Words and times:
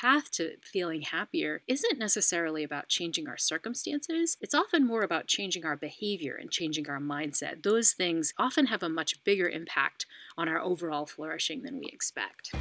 path 0.00 0.30
to 0.30 0.56
feeling 0.62 1.02
happier 1.02 1.60
isn't 1.66 1.98
necessarily 1.98 2.64
about 2.64 2.88
changing 2.88 3.28
our 3.28 3.36
circumstances. 3.36 4.38
It's 4.40 4.54
often 4.54 4.86
more 4.86 5.02
about 5.02 5.26
changing 5.26 5.66
our 5.66 5.76
behavior 5.76 6.34
and 6.40 6.50
changing 6.50 6.88
our 6.88 6.98
mindset. 6.98 7.62
Those 7.62 7.92
things 7.92 8.32
often 8.38 8.68
have 8.68 8.82
a 8.82 8.88
much 8.88 9.22
bigger 9.24 9.46
impact 9.46 10.06
on 10.38 10.48
our 10.48 10.58
overall 10.58 11.04
flourishing 11.04 11.64
than 11.64 11.78
we 11.78 11.84
expect. 11.92 12.54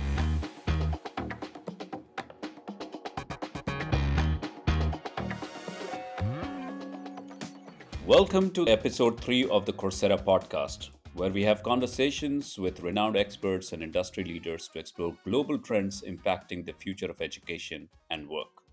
Welcome 8.05 8.51
to 8.51 8.67
episode 8.67 9.21
3 9.21 9.47
of 9.47 9.65
the 9.65 9.71
Coursera 9.71 10.21
podcast, 10.21 10.89
where 11.19 11.31
we 11.31 11.43
have 11.43 11.61
conversations 11.63 12.57
with 12.57 12.79
renowned 12.79 13.17
experts 13.17 13.73
and 13.73 13.83
industry 13.83 14.23
leaders 14.23 14.69
to 14.69 14.79
explore 14.79 15.17
global 15.25 15.59
trends 15.59 16.01
impacting 16.01 16.65
the 16.65 16.71
future 16.71 17.11
of 17.11 17.19
education 17.19 17.89
and 18.09 18.29
work. 18.29 18.63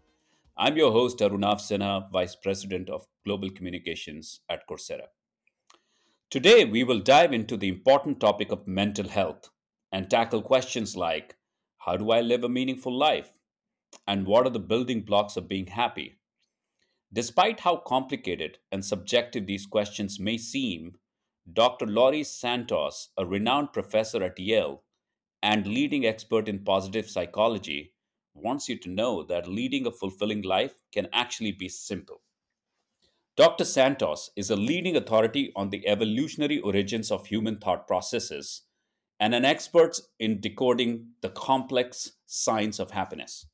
I'm 0.57 0.77
your 0.77 0.93
host, 0.93 1.19
Arunav 1.19 1.59
Sinha, 1.59 2.09
Vice 2.13 2.37
President 2.37 2.89
of 2.89 3.05
Global 3.25 3.51
Communications 3.51 4.43
at 4.49 4.65
Coursera. 4.69 5.09
Today, 6.31 6.65
we 6.65 6.85
will 6.85 7.01
dive 7.01 7.33
into 7.33 7.57
the 7.57 7.67
important 7.67 8.21
topic 8.21 8.53
of 8.53 8.69
mental 8.69 9.09
health 9.09 9.51
and 9.91 10.09
tackle 10.09 10.41
questions 10.41 10.97
like 10.97 11.35
How 11.79 11.97
do 11.97 12.13
I 12.13 12.21
live 12.21 12.45
a 12.45 12.49
meaningful 12.49 12.97
life? 12.97 13.33
And 14.07 14.25
what 14.25 14.47
are 14.47 14.51
the 14.51 14.61
building 14.61 15.01
blocks 15.01 15.37
of 15.37 15.49
being 15.49 15.67
happy? 15.67 16.21
Despite 17.13 17.59
how 17.61 17.79
complicated 17.79 18.59
and 18.71 18.85
subjective 18.85 19.49
these 19.49 19.67
questions 19.67 20.21
may 20.21 20.39
seem, 20.39 20.99
Dr. 21.53 21.87
Laurie 21.87 22.25
Santos, 22.25 23.11
a 23.17 23.25
renowned 23.25 23.73
professor 23.73 24.23
at 24.23 24.39
Yale 24.39 24.83
and 25.43 25.67
leading 25.67 26.05
expert 26.05 26.49
in 26.49 26.65
positive 26.65 27.09
psychology, 27.09 27.93
wants 28.35 28.69
you 28.69 28.77
to 28.79 28.91
know 28.91 29.23
that 29.23 29.49
leading 29.49 29.87
a 29.87 29.93
fulfilling 29.93 30.43
life 30.43 30.75
can 30.93 31.09
actually 31.13 31.53
be 31.53 31.69
simple. 31.69 32.23
Dr. 33.37 33.65
Santos 33.65 34.31
is 34.35 34.51
a 34.51 34.57
leading 34.57 34.97
authority 34.97 35.53
on 35.55 35.71
the 35.71 35.87
evolutionary 35.87 36.59
origins 36.59 37.11
of 37.11 37.27
human 37.27 37.59
thought 37.59 37.87
processes 37.87 38.63
and 39.21 39.35
an 39.35 39.45
expert 39.45 40.01
in 40.19 40.41
decoding 40.41 41.11
the 41.21 41.29
complex 41.29 42.13
science 42.27 42.79
of 42.79 42.91
happiness. 42.91 43.47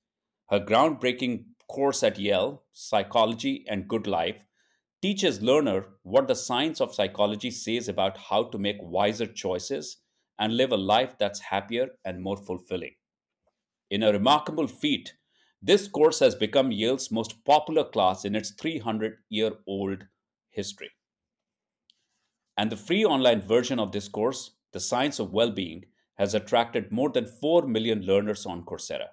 Her 0.49 0.61
groundbreaking 0.61 1.45
course 1.69 2.03
at 2.03 2.19
Yale, 2.19 2.63
Psychology 2.73 3.65
and 3.69 3.89
Good 3.89 4.07
Life, 4.07 4.37
teaches 5.03 5.43
learner 5.43 5.87
what 6.05 6.29
the 6.29 6.35
science 6.35 6.81
of 6.81 6.95
psychology 6.95 7.51
says 7.51 7.89
about 7.89 8.17
how 8.17 8.45
to 8.45 8.59
make 8.59 8.77
wiser 8.81 9.27
choices 9.27 9.97
and 10.39 10.57
live 10.57 10.71
a 10.71 10.77
life 10.77 11.19
that's 11.19 11.41
happier 11.41 11.89
and 12.05 12.23
more 12.23 12.37
fulfilling. 12.37 12.95
In 13.91 14.05
a 14.05 14.13
remarkable 14.13 14.69
feat, 14.69 15.15
this 15.61 15.89
course 15.89 16.21
has 16.21 16.35
become 16.37 16.73
Yale's 16.73 17.11
most 17.11 17.45
popular 17.45 17.85
class 17.85 18.25
in 18.25 18.37
its 18.37 18.53
300 18.53 19.19
year 19.29 19.53
old 19.67 20.05
history. 20.51 20.91
And 22.57 22.71
the 22.71 22.77
free 22.77 23.05
online 23.05 23.43
version 23.43 23.79
of 23.79 23.93
this 23.93 24.09
course, 24.09 24.53
The 24.73 24.81
Science 24.81 25.19
of 25.19 25.33
Well-being, 25.33 25.85
has 26.15 26.35
attracted 26.35 26.93
more 26.93 27.11
than 27.11 27.27
4 27.27 27.67
million 27.67 28.03
learners 28.03 28.47
on 28.47 28.65
Coursera. 28.65 29.09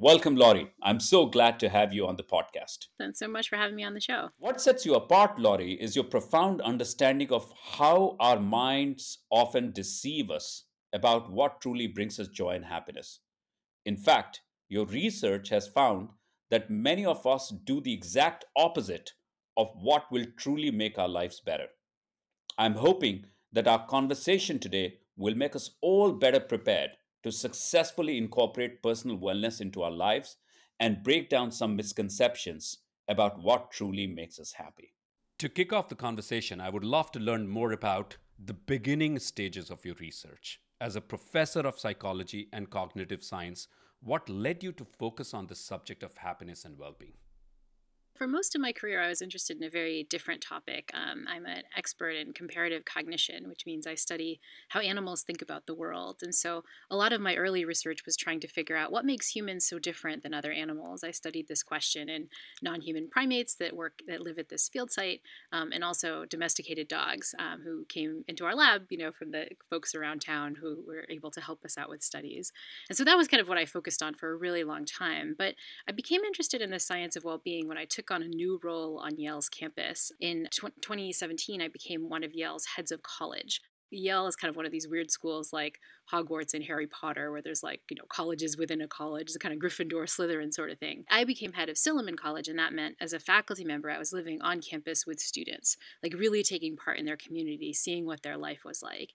Welcome, 0.00 0.36
Laurie. 0.36 0.70
I'm 0.80 1.00
so 1.00 1.26
glad 1.26 1.58
to 1.58 1.68
have 1.68 1.92
you 1.92 2.06
on 2.06 2.14
the 2.14 2.22
podcast. 2.22 2.86
Thanks 3.00 3.18
so 3.18 3.26
much 3.26 3.48
for 3.48 3.56
having 3.56 3.74
me 3.74 3.82
on 3.82 3.94
the 3.94 4.00
show. 4.00 4.28
What 4.38 4.60
sets 4.60 4.86
you 4.86 4.94
apart, 4.94 5.40
Laurie, 5.40 5.72
is 5.72 5.96
your 5.96 6.04
profound 6.04 6.60
understanding 6.60 7.32
of 7.32 7.52
how 7.72 8.14
our 8.20 8.38
minds 8.38 9.18
often 9.28 9.72
deceive 9.72 10.30
us 10.30 10.66
about 10.92 11.32
what 11.32 11.60
truly 11.60 11.88
brings 11.88 12.20
us 12.20 12.28
joy 12.28 12.50
and 12.50 12.66
happiness. 12.66 13.18
In 13.84 13.96
fact, 13.96 14.42
your 14.68 14.86
research 14.86 15.48
has 15.48 15.66
found 15.66 16.10
that 16.48 16.70
many 16.70 17.04
of 17.04 17.26
us 17.26 17.52
do 17.64 17.80
the 17.80 17.92
exact 17.92 18.44
opposite 18.54 19.14
of 19.56 19.72
what 19.74 20.12
will 20.12 20.26
truly 20.36 20.70
make 20.70 20.96
our 20.96 21.08
lives 21.08 21.40
better. 21.44 21.66
I'm 22.56 22.74
hoping 22.74 23.24
that 23.52 23.66
our 23.66 23.84
conversation 23.84 24.60
today 24.60 24.98
will 25.16 25.34
make 25.34 25.56
us 25.56 25.70
all 25.82 26.12
better 26.12 26.38
prepared 26.38 26.90
to 27.28 27.32
successfully 27.32 28.16
incorporate 28.16 28.82
personal 28.82 29.18
wellness 29.18 29.60
into 29.60 29.82
our 29.82 29.90
lives 29.90 30.36
and 30.80 31.02
break 31.02 31.28
down 31.28 31.52
some 31.52 31.76
misconceptions 31.76 32.78
about 33.06 33.42
what 33.42 33.70
truly 33.70 34.06
makes 34.06 34.38
us 34.38 34.52
happy. 34.52 34.94
To 35.40 35.50
kick 35.50 35.70
off 35.70 35.90
the 35.90 35.94
conversation, 35.94 36.58
I 36.58 36.70
would 36.70 36.84
love 36.84 37.12
to 37.12 37.20
learn 37.20 37.46
more 37.46 37.72
about 37.72 38.16
the 38.42 38.54
beginning 38.54 39.18
stages 39.18 39.70
of 39.70 39.84
your 39.84 39.96
research. 40.00 40.58
As 40.80 40.96
a 40.96 41.02
professor 41.02 41.60
of 41.60 41.78
psychology 41.78 42.48
and 42.50 42.70
cognitive 42.70 43.22
science, 43.22 43.68
what 44.00 44.28
led 44.30 44.62
you 44.62 44.72
to 44.72 44.84
focus 44.86 45.34
on 45.34 45.48
the 45.48 45.54
subject 45.54 46.02
of 46.02 46.16
happiness 46.16 46.64
and 46.64 46.78
well 46.78 46.96
being? 46.98 47.18
For 48.18 48.26
most 48.26 48.56
of 48.56 48.60
my 48.60 48.72
career, 48.72 49.00
I 49.00 49.08
was 49.08 49.22
interested 49.22 49.58
in 49.58 49.62
a 49.62 49.70
very 49.70 50.04
different 50.10 50.42
topic. 50.42 50.90
Um, 50.92 51.26
I'm 51.28 51.46
an 51.46 51.62
expert 51.76 52.10
in 52.10 52.32
comparative 52.32 52.84
cognition, 52.84 53.48
which 53.48 53.64
means 53.64 53.86
I 53.86 53.94
study 53.94 54.40
how 54.70 54.80
animals 54.80 55.22
think 55.22 55.40
about 55.40 55.66
the 55.66 55.74
world. 55.74 56.16
And 56.22 56.34
so 56.34 56.64
a 56.90 56.96
lot 56.96 57.12
of 57.12 57.20
my 57.20 57.36
early 57.36 57.64
research 57.64 58.04
was 58.04 58.16
trying 58.16 58.40
to 58.40 58.48
figure 58.48 58.76
out 58.76 58.90
what 58.90 59.04
makes 59.04 59.28
humans 59.28 59.68
so 59.68 59.78
different 59.78 60.24
than 60.24 60.34
other 60.34 60.50
animals. 60.50 61.04
I 61.04 61.12
studied 61.12 61.46
this 61.46 61.62
question 61.62 62.08
in 62.08 62.26
non 62.60 62.80
human 62.80 63.08
primates 63.08 63.54
that 63.54 63.76
work 63.76 64.02
that 64.08 64.20
live 64.20 64.38
at 64.40 64.48
this 64.48 64.68
field 64.68 64.90
site, 64.90 65.20
um, 65.52 65.70
and 65.72 65.84
also 65.84 66.24
domesticated 66.24 66.88
dogs 66.88 67.36
um, 67.38 67.60
who 67.62 67.84
came 67.88 68.24
into 68.26 68.44
our 68.44 68.56
lab, 68.56 68.86
you 68.90 68.98
know, 68.98 69.12
from 69.12 69.30
the 69.30 69.46
folks 69.70 69.94
around 69.94 70.22
town 70.22 70.56
who 70.60 70.82
were 70.84 71.04
able 71.08 71.30
to 71.30 71.40
help 71.40 71.64
us 71.64 71.78
out 71.78 71.88
with 71.88 72.02
studies. 72.02 72.52
And 72.88 72.98
so 72.98 73.04
that 73.04 73.16
was 73.16 73.28
kind 73.28 73.40
of 73.40 73.48
what 73.48 73.58
I 73.58 73.64
focused 73.64 74.02
on 74.02 74.14
for 74.14 74.32
a 74.32 74.36
really 74.36 74.64
long 74.64 74.84
time. 74.84 75.36
But 75.38 75.54
I 75.88 75.92
became 75.92 76.24
interested 76.24 76.60
in 76.60 76.70
the 76.70 76.80
science 76.80 77.14
of 77.14 77.22
well 77.22 77.40
being 77.42 77.68
when 77.68 77.78
I 77.78 77.84
took 77.84 78.07
on 78.10 78.22
a 78.22 78.28
new 78.28 78.60
role 78.62 79.00
on 79.02 79.18
Yale's 79.18 79.48
campus. 79.48 80.10
In 80.20 80.48
2017, 80.52 81.60
I 81.60 81.68
became 81.68 82.08
one 82.08 82.24
of 82.24 82.34
Yale's 82.34 82.66
heads 82.76 82.92
of 82.92 83.02
college. 83.02 83.60
Yale 83.90 84.26
is 84.26 84.36
kind 84.36 84.50
of 84.50 84.56
one 84.56 84.66
of 84.66 84.72
these 84.72 84.88
weird 84.88 85.10
schools 85.10 85.52
like 85.52 85.78
Hogwarts 86.12 86.54
and 86.54 86.64
Harry 86.64 86.86
Potter, 86.86 87.30
where 87.30 87.42
there's 87.42 87.62
like, 87.62 87.82
you 87.90 87.96
know, 87.96 88.04
colleges 88.08 88.56
within 88.56 88.80
a 88.80 88.88
college, 88.88 89.32
the 89.32 89.38
kind 89.38 89.54
of 89.54 89.60
Gryffindor, 89.60 90.04
Slytherin 90.08 90.52
sort 90.52 90.70
of 90.70 90.78
thing. 90.78 91.04
I 91.10 91.24
became 91.24 91.52
head 91.52 91.68
of 91.68 91.76
Silliman 91.76 92.16
College, 92.16 92.48
and 92.48 92.58
that 92.58 92.72
meant 92.72 92.96
as 93.00 93.12
a 93.12 93.20
faculty 93.20 93.64
member, 93.64 93.90
I 93.90 93.98
was 93.98 94.12
living 94.12 94.40
on 94.40 94.60
campus 94.60 95.06
with 95.06 95.20
students, 95.20 95.76
like 96.02 96.14
really 96.14 96.42
taking 96.42 96.76
part 96.76 96.98
in 96.98 97.04
their 97.04 97.16
community, 97.16 97.72
seeing 97.72 98.06
what 98.06 98.22
their 98.22 98.36
life 98.36 98.60
was 98.64 98.82
like. 98.82 99.12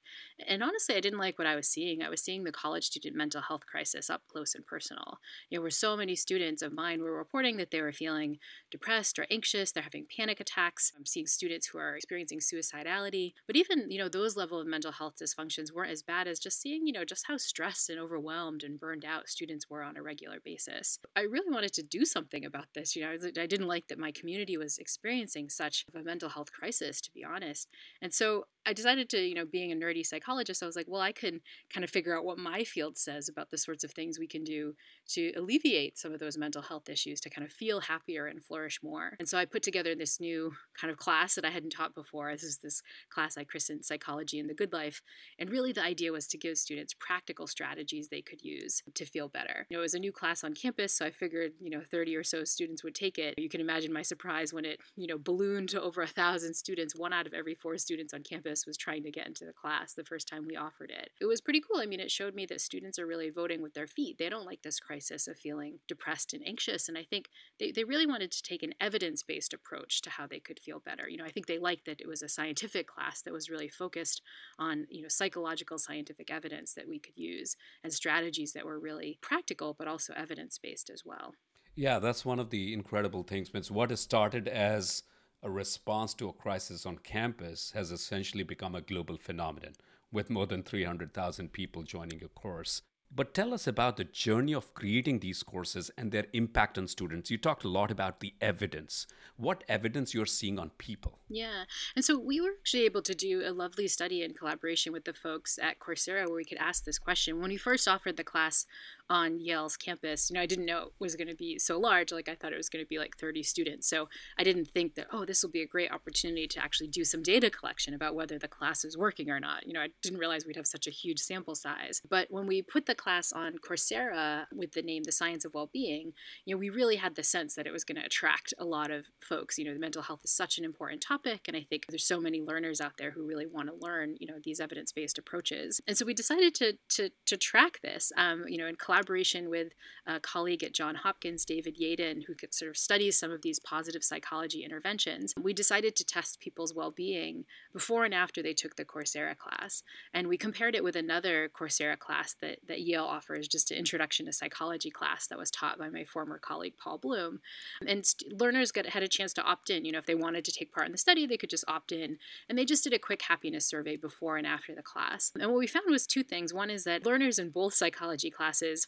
And 0.47 0.61
honestly, 0.61 0.95
I 0.95 0.99
didn't 0.99 1.19
like 1.19 1.37
what 1.37 1.47
I 1.47 1.55
was 1.55 1.67
seeing. 1.67 2.01
I 2.01 2.09
was 2.09 2.21
seeing 2.21 2.43
the 2.43 2.51
college 2.51 2.85
student 2.85 3.15
mental 3.15 3.41
health 3.41 3.65
crisis 3.65 4.09
up 4.09 4.21
close 4.27 4.53
and 4.53 4.65
personal. 4.65 5.19
You 5.49 5.57
know, 5.57 5.61
where 5.61 5.71
so 5.71 5.97
many 5.97 6.15
students 6.15 6.61
of 6.61 6.73
mine 6.73 7.01
were 7.01 7.17
reporting 7.17 7.57
that 7.57 7.71
they 7.71 7.81
were 7.81 7.91
feeling 7.91 8.37
depressed 8.69 9.17
or 9.17 9.25
anxious, 9.31 9.71
they're 9.71 9.83
having 9.83 10.05
panic 10.15 10.39
attacks. 10.39 10.91
I'm 10.97 11.05
seeing 11.05 11.27
students 11.27 11.67
who 11.67 11.79
are 11.79 11.95
experiencing 11.95 12.39
suicidality. 12.39 13.33
But 13.47 13.55
even, 13.55 13.89
you 13.89 13.97
know, 13.97 14.09
those 14.09 14.35
level 14.35 14.62
of 14.63 14.69
mental 14.69 14.91
health 14.91 15.15
dysfunctions 15.21 15.71
weren't 15.71 15.91
as 15.91 16.01
bad 16.01 16.27
as 16.27 16.39
just 16.39 16.61
seeing 16.61 16.73
you 16.85 16.93
know, 16.93 17.05
just 17.05 17.27
how 17.27 17.37
stressed 17.37 17.89
and 17.89 17.99
overwhelmed 17.99 18.63
and 18.63 18.79
burned 18.79 19.05
out 19.05 19.29
students 19.29 19.69
were 19.69 19.83
on 19.83 19.97
a 19.97 20.01
regular 20.01 20.39
basis. 20.43 20.99
I 21.15 21.21
really 21.21 21.53
wanted 21.53 21.73
to 21.73 21.83
do 21.83 22.05
something 22.05 22.45
about 22.45 22.67
this. 22.73 22.95
You 22.95 23.03
know, 23.03 23.17
I 23.39 23.45
didn't 23.45 23.67
like 23.67 23.87
that 23.87 23.99
my 23.99 24.11
community 24.11 24.57
was 24.57 24.77
experiencing 24.77 25.49
such 25.49 25.85
a 25.93 26.03
mental 26.03 26.29
health 26.29 26.51
crisis, 26.51 27.01
to 27.01 27.11
be 27.11 27.23
honest. 27.23 27.67
And 28.01 28.13
so 28.13 28.45
I 28.65 28.73
decided 28.73 29.09
to, 29.09 29.19
you 29.19 29.35
know, 29.35 29.45
being 29.45 29.71
a 29.71 29.75
nerdy 29.75 30.05
psychologist, 30.05 30.63
I 30.63 30.65
was 30.65 30.75
like, 30.75 30.87
well, 30.87 31.01
I 31.01 31.11
can 31.11 31.41
kind 31.73 31.83
of 31.83 31.89
figure 31.89 32.17
out 32.17 32.23
what 32.23 32.37
my 32.37 32.63
field 32.63 32.97
says 32.97 33.27
about 33.27 33.51
the 33.51 33.57
sorts 33.57 33.83
of 33.83 33.91
things 33.91 34.17
we 34.17 34.27
can 34.27 34.43
do 34.43 34.75
to 35.09 35.33
alleviate 35.35 35.97
some 35.97 36.13
of 36.13 36.19
those 36.19 36.37
mental 36.37 36.61
health 36.61 36.87
issues 36.89 37.19
to 37.21 37.29
kind 37.29 37.45
of 37.45 37.51
feel 37.51 37.81
happier 37.81 38.25
and 38.25 38.43
flourish 38.43 38.79
more. 38.81 39.15
And 39.19 39.27
so 39.27 39.37
I 39.37 39.45
put 39.45 39.63
together 39.63 39.95
this 39.95 40.19
new 40.19 40.53
kind 40.79 40.91
of 40.91 40.97
class 40.97 41.35
that 41.35 41.45
I 41.45 41.49
hadn't 41.49 41.71
taught 41.71 41.93
before. 41.93 42.31
This 42.31 42.43
is 42.43 42.59
this 42.59 42.81
class 43.09 43.37
I 43.37 43.43
christened 43.43 43.83
Psychology 43.83 44.39
and 44.39 44.49
the 44.49 44.52
Good 44.53 44.73
Life. 44.73 45.01
And 45.39 45.49
really 45.49 45.71
the 45.71 45.83
idea 45.83 46.11
was 46.11 46.27
to 46.27 46.37
give 46.37 46.57
students 46.57 46.93
practical 46.99 47.47
strategies 47.47 48.09
they 48.09 48.21
could 48.21 48.41
use 48.41 48.81
to 48.95 49.05
feel 49.05 49.27
better. 49.27 49.65
You 49.69 49.77
know, 49.77 49.81
it 49.81 49.83
was 49.83 49.93
a 49.93 49.99
new 49.99 50.11
class 50.11 50.43
on 50.43 50.53
campus, 50.53 50.97
so 50.97 51.05
I 51.05 51.11
figured, 51.11 51.53
you 51.59 51.69
know, 51.69 51.81
30 51.89 52.15
or 52.15 52.23
so 52.23 52.43
students 52.43 52.83
would 52.83 52.95
take 52.95 53.17
it. 53.17 53.35
You 53.37 53.49
can 53.49 53.61
imagine 53.61 53.93
my 53.93 54.01
surprise 54.01 54.53
when 54.53 54.65
it, 54.65 54.79
you 54.95 55.07
know, 55.07 55.17
ballooned 55.17 55.69
to 55.69 55.81
over 55.81 56.01
a 56.01 56.07
thousand 56.07 56.53
students. 56.53 56.95
One 56.95 57.13
out 57.13 57.27
of 57.27 57.33
every 57.33 57.55
four 57.55 57.77
students 57.77 58.13
on 58.13 58.23
campus 58.23 58.65
was 58.65 58.77
trying 58.77 59.03
to 59.03 59.11
get 59.11 59.27
into 59.27 59.45
the 59.45 59.53
class 59.53 59.93
the 59.93 60.03
first 60.03 60.27
time 60.27 60.45
we 60.47 60.55
offered 60.55 60.91
it. 60.91 61.09
It 61.19 61.25
was 61.25 61.41
pretty 61.41 61.61
cool. 61.61 61.81
I 61.81 61.85
mean, 61.85 61.99
it 61.99 62.11
showed 62.11 62.35
me 62.35 62.45
that 62.47 62.61
students 62.61 62.99
are 62.99 63.07
really 63.07 63.29
voting 63.29 63.61
with 63.61 63.73
their 63.73 63.87
feet. 63.87 64.17
They 64.17 64.29
don't 64.29 64.45
like 64.45 64.61
this 64.61 64.79
crisis 64.79 65.27
of 65.27 65.37
feeling 65.37 65.79
depressed 65.87 66.33
and 66.33 66.43
anxious. 66.45 66.87
And 66.87 66.97
I 66.97 67.03
think 67.03 67.29
they, 67.59 67.71
they 67.71 67.83
really 67.83 68.05
wanted 68.05 68.31
to 68.31 68.43
take 68.43 68.63
an 68.63 68.73
evidence 68.79 69.23
based 69.23 69.53
approach 69.53 70.01
to 70.01 70.09
how 70.09 70.27
they 70.27 70.39
could 70.39 70.59
feel 70.59 70.79
better. 70.79 71.09
You 71.09 71.17
know, 71.17 71.25
I 71.25 71.31
think 71.31 71.47
they 71.47 71.59
liked 71.59 71.85
that 71.85 72.01
it 72.01 72.07
was 72.07 72.21
a 72.21 72.29
scientific 72.29 72.87
class 72.87 73.21
that 73.21 73.33
was 73.33 73.49
really 73.49 73.69
focused 73.69 74.21
on, 74.59 74.85
you 74.89 75.01
know, 75.01 75.07
psychological 75.07 75.77
scientific 75.77 76.31
evidence 76.31 76.73
that 76.73 76.87
we 76.87 76.99
could 76.99 77.17
use 77.17 77.55
and 77.83 77.93
strategies 77.93 78.53
that 78.53 78.65
were 78.65 78.79
really 78.79 79.17
practical 79.21 79.73
but 79.73 79.87
also 79.87 80.13
evidence 80.15 80.57
based 80.57 80.89
as 80.89 81.03
well. 81.05 81.33
Yeah, 81.75 81.99
that's 81.99 82.25
one 82.25 82.39
of 82.39 82.51
the 82.51 82.73
incredible 82.73 83.23
things. 83.23 83.49
It's 83.53 83.71
what 83.71 83.89
has 83.89 83.99
started 83.99 84.47
as 84.47 85.03
a 85.41 85.49
response 85.49 86.13
to 86.15 86.29
a 86.29 86.33
crisis 86.33 86.85
on 86.85 86.99
campus 86.99 87.71
has 87.73 87.91
essentially 87.91 88.43
become 88.43 88.75
a 88.75 88.81
global 88.81 89.17
phenomenon 89.17 89.73
with 90.11 90.29
more 90.29 90.45
than 90.45 90.63
300,000 90.63 91.51
people 91.51 91.83
joining 91.83 92.23
a 92.23 92.27
course. 92.27 92.83
But 93.15 93.35
tell 93.35 93.53
us 93.53 93.67
about 93.67 93.97
the 93.97 94.05
journey 94.05 94.53
of 94.53 94.73
creating 94.73 95.19
these 95.19 95.43
courses 95.43 95.91
and 95.97 96.11
their 96.11 96.25
impact 96.33 96.79
on 96.79 96.87
students. 96.87 97.29
You 97.29 97.37
talked 97.37 97.63
a 97.63 97.69
lot 97.69 97.91
about 97.91 98.21
the 98.21 98.33
evidence. 98.41 99.05
What 99.37 99.63
evidence 99.69 100.15
you're 100.15 100.25
seeing 100.25 100.57
on 100.57 100.71
people? 100.79 101.19
Yeah. 101.29 101.65
And 101.95 102.03
so 102.03 102.17
we 102.17 102.41
were 102.41 102.53
actually 102.59 102.85
able 102.85 103.03
to 103.03 103.13
do 103.13 103.43
a 103.45 103.53
lovely 103.53 103.87
study 103.87 104.23
in 104.23 104.33
collaboration 104.33 104.93
with 104.93 105.05
the 105.05 105.13
folks 105.13 105.59
at 105.61 105.79
Coursera 105.79 106.25
where 106.25 106.35
we 106.35 106.45
could 106.45 106.57
ask 106.57 106.85
this 106.85 106.97
question. 106.97 107.39
When 107.39 107.49
we 107.49 107.57
first 107.57 107.87
offered 107.87 108.17
the 108.17 108.23
class 108.23 108.65
on 109.09 109.39
Yale's 109.39 109.77
campus, 109.77 110.29
you 110.29 110.35
know, 110.35 110.41
I 110.41 110.45
didn't 110.45 110.65
know 110.65 110.83
it 110.83 110.93
was 110.99 111.15
going 111.15 111.27
to 111.27 111.35
be 111.35 111.59
so 111.59 111.79
large. 111.79 112.11
Like 112.11 112.29
I 112.29 112.35
thought 112.35 112.53
it 112.53 112.57
was 112.57 112.69
going 112.69 112.83
to 112.83 112.89
be 112.89 112.99
like 112.99 113.17
30 113.17 113.43
students. 113.43 113.89
So 113.89 114.09
I 114.37 114.43
didn't 114.43 114.69
think 114.69 114.95
that, 114.95 115.07
oh, 115.11 115.25
this 115.25 115.43
will 115.43 115.51
be 115.51 115.61
a 115.61 115.67
great 115.67 115.91
opportunity 115.91 116.47
to 116.47 116.63
actually 116.63 116.87
do 116.87 117.03
some 117.03 117.21
data 117.21 117.49
collection 117.49 117.93
about 117.93 118.15
whether 118.15 118.39
the 118.39 118.47
class 118.47 118.83
is 118.83 118.97
working 118.97 119.29
or 119.29 119.39
not. 119.39 119.67
You 119.67 119.73
know, 119.73 119.81
I 119.81 119.89
didn't 120.01 120.19
realize 120.19 120.45
we'd 120.45 120.55
have 120.55 120.67
such 120.67 120.87
a 120.87 120.91
huge 120.91 121.19
sample 121.19 121.55
size. 121.55 122.01
But 122.09 122.27
when 122.29 122.47
we 122.47 122.61
put 122.61 122.85
the 122.85 122.95
class 122.95 123.31
on 123.31 123.57
Coursera 123.57 124.45
with 124.53 124.73
the 124.73 124.81
name 124.81 125.03
The 125.03 125.11
Science 125.11 125.45
of 125.45 125.53
Well-Being, 125.53 126.13
you 126.45 126.55
know, 126.55 126.59
we 126.59 126.69
really 126.69 126.97
had 126.97 127.15
the 127.15 127.23
sense 127.23 127.55
that 127.55 127.67
it 127.67 127.73
was 127.73 127.83
going 127.83 127.99
to 127.99 128.05
attract 128.05 128.53
a 128.57 128.65
lot 128.65 128.91
of 128.91 129.05
folks. 129.21 129.57
You 129.57 129.65
know, 129.65 129.73
the 129.73 129.79
mental 129.79 130.01
health 130.01 130.21
is 130.23 130.31
such 130.31 130.57
an 130.57 130.65
important 130.65 131.01
topic, 131.01 131.41
and 131.47 131.57
I 131.57 131.65
think 131.69 131.85
there's 131.89 132.05
so 132.05 132.19
many 132.19 132.41
learners 132.41 132.81
out 132.81 132.97
there 132.97 133.11
who 133.11 133.25
really 133.25 133.45
want 133.45 133.69
to 133.69 133.75
learn, 133.85 134.15
you 134.19 134.27
know, 134.27 134.39
these 134.43 134.59
evidence-based 134.59 135.17
approaches. 135.17 135.81
And 135.87 135.97
so 135.97 136.05
we 136.05 136.13
decided 136.13 136.55
to 136.55 136.73
to 136.89 137.09
to 137.25 137.37
track 137.37 137.79
this, 137.81 138.11
um, 138.17 138.45
you 138.47 138.57
know, 138.57 138.67
in 138.67 138.75
collaboration 138.93 139.49
with 139.49 139.73
a 140.05 140.19
colleague 140.19 140.63
at 140.63 140.73
John 140.73 140.95
Hopkins, 140.95 141.45
David 141.45 141.77
Yaden, 141.79 142.25
who 142.25 142.35
sort 142.51 142.69
of 142.69 142.77
studies 142.77 143.17
some 143.17 143.31
of 143.31 143.41
these 143.41 143.59
positive 143.59 144.03
psychology 144.03 144.63
interventions. 144.63 145.33
We 145.41 145.53
decided 145.53 145.95
to 145.95 146.05
test 146.05 146.39
people's 146.39 146.75
well-being 146.75 147.45
before 147.71 148.05
and 148.05 148.13
after 148.13 148.43
they 148.43 148.53
took 148.53 148.75
the 148.75 148.85
Coursera 148.85 149.35
class, 149.35 149.81
and 150.13 150.27
we 150.27 150.37
compared 150.37 150.75
it 150.75 150.83
with 150.83 150.95
another 150.95 151.49
Coursera 151.49 151.97
class 151.97 152.35
that 152.41 152.59
that 152.67 152.81
Yale 152.81 153.03
offers, 153.03 153.47
just 153.47 153.71
an 153.71 153.77
introduction 153.77 154.25
to 154.27 154.33
psychology 154.33 154.91
class 154.91 155.27
that 155.27 155.39
was 155.39 155.49
taught 155.49 155.79
by 155.79 155.89
my 155.89 156.03
former 156.03 156.37
colleague 156.37 156.75
Paul 156.81 156.97
Bloom. 156.99 157.39
And 157.85 158.05
st- 158.05 158.39
learners 158.39 158.71
got, 158.71 158.85
had 158.85 159.03
a 159.03 159.07
chance 159.07 159.33
to 159.33 159.43
opt 159.43 159.69
in. 159.69 159.85
You 159.85 159.91
know, 159.91 159.99
if 159.99 160.05
they 160.05 160.15
wanted 160.15 160.45
to 160.45 160.51
take 160.51 160.71
part 160.71 160.85
in 160.85 160.91
the 160.91 160.97
study, 160.97 161.25
they 161.25 161.37
could 161.37 161.49
just 161.49 161.65
opt 161.67 161.91
in. 161.91 162.17
And 162.47 162.57
they 162.57 162.65
just 162.65 162.83
did 162.83 162.93
a 162.93 162.99
quick 162.99 163.23
happiness 163.23 163.65
survey 163.65 163.95
before 163.95 164.37
and 164.37 164.45
after 164.45 164.75
the 164.75 164.81
class. 164.81 165.31
And 165.39 165.51
what 165.51 165.59
we 165.59 165.67
found 165.67 165.85
was 165.89 166.05
two 166.05 166.23
things. 166.23 166.53
One 166.53 166.69
is 166.69 166.83
that 166.83 167.05
learners 167.05 167.39
in 167.39 167.49
both 167.49 167.73
psychology 167.73 168.29
classes 168.29 168.82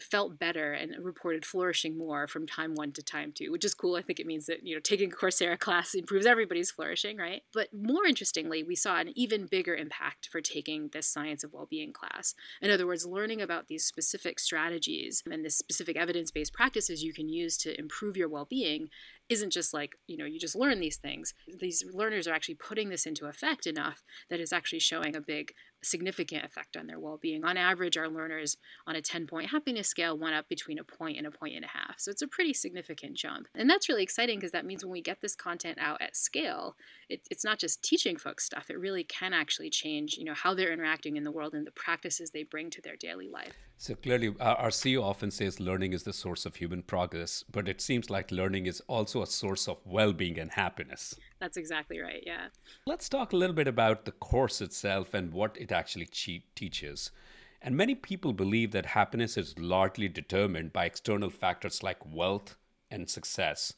felt 0.00 0.38
better 0.38 0.72
and 0.72 0.92
reported 1.04 1.44
flourishing 1.44 1.98
more 1.98 2.26
from 2.26 2.46
time 2.46 2.74
one 2.74 2.92
to 2.92 3.02
time 3.02 3.32
two, 3.34 3.50
which 3.50 3.64
is 3.64 3.74
cool. 3.74 3.96
I 3.96 4.02
think 4.02 4.20
it 4.20 4.26
means 4.26 4.46
that, 4.46 4.64
you 4.64 4.74
know, 4.74 4.80
taking 4.80 5.12
a 5.12 5.14
Coursera 5.14 5.58
class 5.58 5.94
improves 5.94 6.26
everybody's 6.26 6.70
flourishing, 6.70 7.16
right? 7.16 7.42
But 7.52 7.68
more 7.72 8.06
interestingly, 8.06 8.62
we 8.62 8.76
saw 8.76 8.98
an 8.98 9.12
even 9.16 9.46
bigger 9.46 9.74
impact 9.74 10.28
for 10.30 10.40
taking 10.40 10.88
this 10.88 11.06
science 11.06 11.44
of 11.44 11.52
well-being 11.52 11.92
class. 11.92 12.34
In 12.60 12.70
other 12.70 12.86
words, 12.86 13.04
learning 13.04 13.42
about 13.42 13.68
these 13.68 13.84
specific 13.84 14.38
strategies 14.38 15.22
and 15.30 15.44
the 15.44 15.50
specific 15.50 15.96
evidence-based 15.96 16.52
practices 16.52 17.02
you 17.02 17.12
can 17.12 17.28
use 17.28 17.56
to 17.58 17.78
improve 17.78 18.16
your 18.16 18.28
well-being 18.28 18.88
isn't 19.32 19.50
just 19.52 19.74
like, 19.74 19.96
you 20.06 20.16
know, 20.16 20.24
you 20.24 20.38
just 20.38 20.54
learn 20.54 20.80
these 20.80 20.96
things. 20.96 21.34
These 21.58 21.84
learners 21.92 22.28
are 22.28 22.34
actually 22.34 22.56
putting 22.56 22.88
this 22.88 23.06
into 23.06 23.26
effect 23.26 23.66
enough 23.66 24.02
that 24.30 24.40
it's 24.40 24.52
actually 24.52 24.80
showing 24.80 25.16
a 25.16 25.20
big 25.20 25.52
significant 25.82 26.44
effect 26.44 26.76
on 26.76 26.86
their 26.86 27.00
well-being. 27.00 27.44
On 27.44 27.56
average, 27.56 27.96
our 27.96 28.08
learners 28.08 28.56
on 28.86 28.94
a 28.94 29.02
10-point 29.02 29.50
happiness 29.50 29.88
scale 29.88 30.16
went 30.16 30.34
up 30.34 30.48
between 30.48 30.78
a 30.78 30.84
point 30.84 31.18
and 31.18 31.26
a 31.26 31.30
point 31.30 31.56
and 31.56 31.64
a 31.64 31.68
half. 31.68 31.96
So 31.98 32.10
it's 32.10 32.22
a 32.22 32.28
pretty 32.28 32.54
significant 32.54 33.16
jump. 33.16 33.48
And 33.54 33.68
that's 33.68 33.88
really 33.88 34.02
exciting 34.02 34.38
because 34.38 34.52
that 34.52 34.66
means 34.66 34.84
when 34.84 34.92
we 34.92 35.02
get 35.02 35.20
this 35.20 35.34
content 35.34 35.78
out 35.80 36.00
at 36.00 36.16
scale, 36.16 36.76
it, 37.08 37.22
it's 37.30 37.44
not 37.44 37.58
just 37.58 37.82
teaching 37.82 38.16
folks 38.16 38.44
stuff. 38.44 38.70
It 38.70 38.78
really 38.78 39.04
can 39.04 39.32
actually 39.32 39.70
change, 39.70 40.16
you 40.18 40.24
know, 40.24 40.34
how 40.34 40.54
they're 40.54 40.72
interacting 40.72 41.16
in 41.16 41.24
the 41.24 41.32
world 41.32 41.54
and 41.54 41.66
the 41.66 41.72
practices 41.72 42.30
they 42.30 42.44
bring 42.44 42.70
to 42.70 42.80
their 42.80 42.96
daily 42.96 43.28
life. 43.28 43.56
So 43.82 43.96
clearly, 43.96 44.32
our 44.38 44.70
CEO 44.70 45.02
often 45.02 45.32
says 45.32 45.58
learning 45.58 45.92
is 45.92 46.04
the 46.04 46.12
source 46.12 46.46
of 46.46 46.54
human 46.54 46.82
progress, 46.84 47.42
but 47.50 47.68
it 47.68 47.80
seems 47.80 48.10
like 48.10 48.30
learning 48.30 48.66
is 48.66 48.80
also 48.86 49.22
a 49.22 49.26
source 49.26 49.66
of 49.66 49.78
well 49.84 50.12
being 50.12 50.38
and 50.38 50.52
happiness. 50.52 51.16
That's 51.40 51.56
exactly 51.56 51.98
right, 51.98 52.22
yeah. 52.24 52.46
Let's 52.86 53.08
talk 53.08 53.32
a 53.32 53.36
little 53.36 53.56
bit 53.56 53.66
about 53.66 54.04
the 54.04 54.12
course 54.12 54.60
itself 54.60 55.14
and 55.14 55.32
what 55.32 55.56
it 55.60 55.72
actually 55.72 56.06
teaches. 56.54 57.10
And 57.60 57.76
many 57.76 57.96
people 57.96 58.32
believe 58.32 58.70
that 58.70 58.86
happiness 58.86 59.36
is 59.36 59.58
largely 59.58 60.06
determined 60.06 60.72
by 60.72 60.84
external 60.84 61.30
factors 61.30 61.82
like 61.82 62.06
wealth 62.06 62.54
and 62.88 63.10
success. 63.10 63.74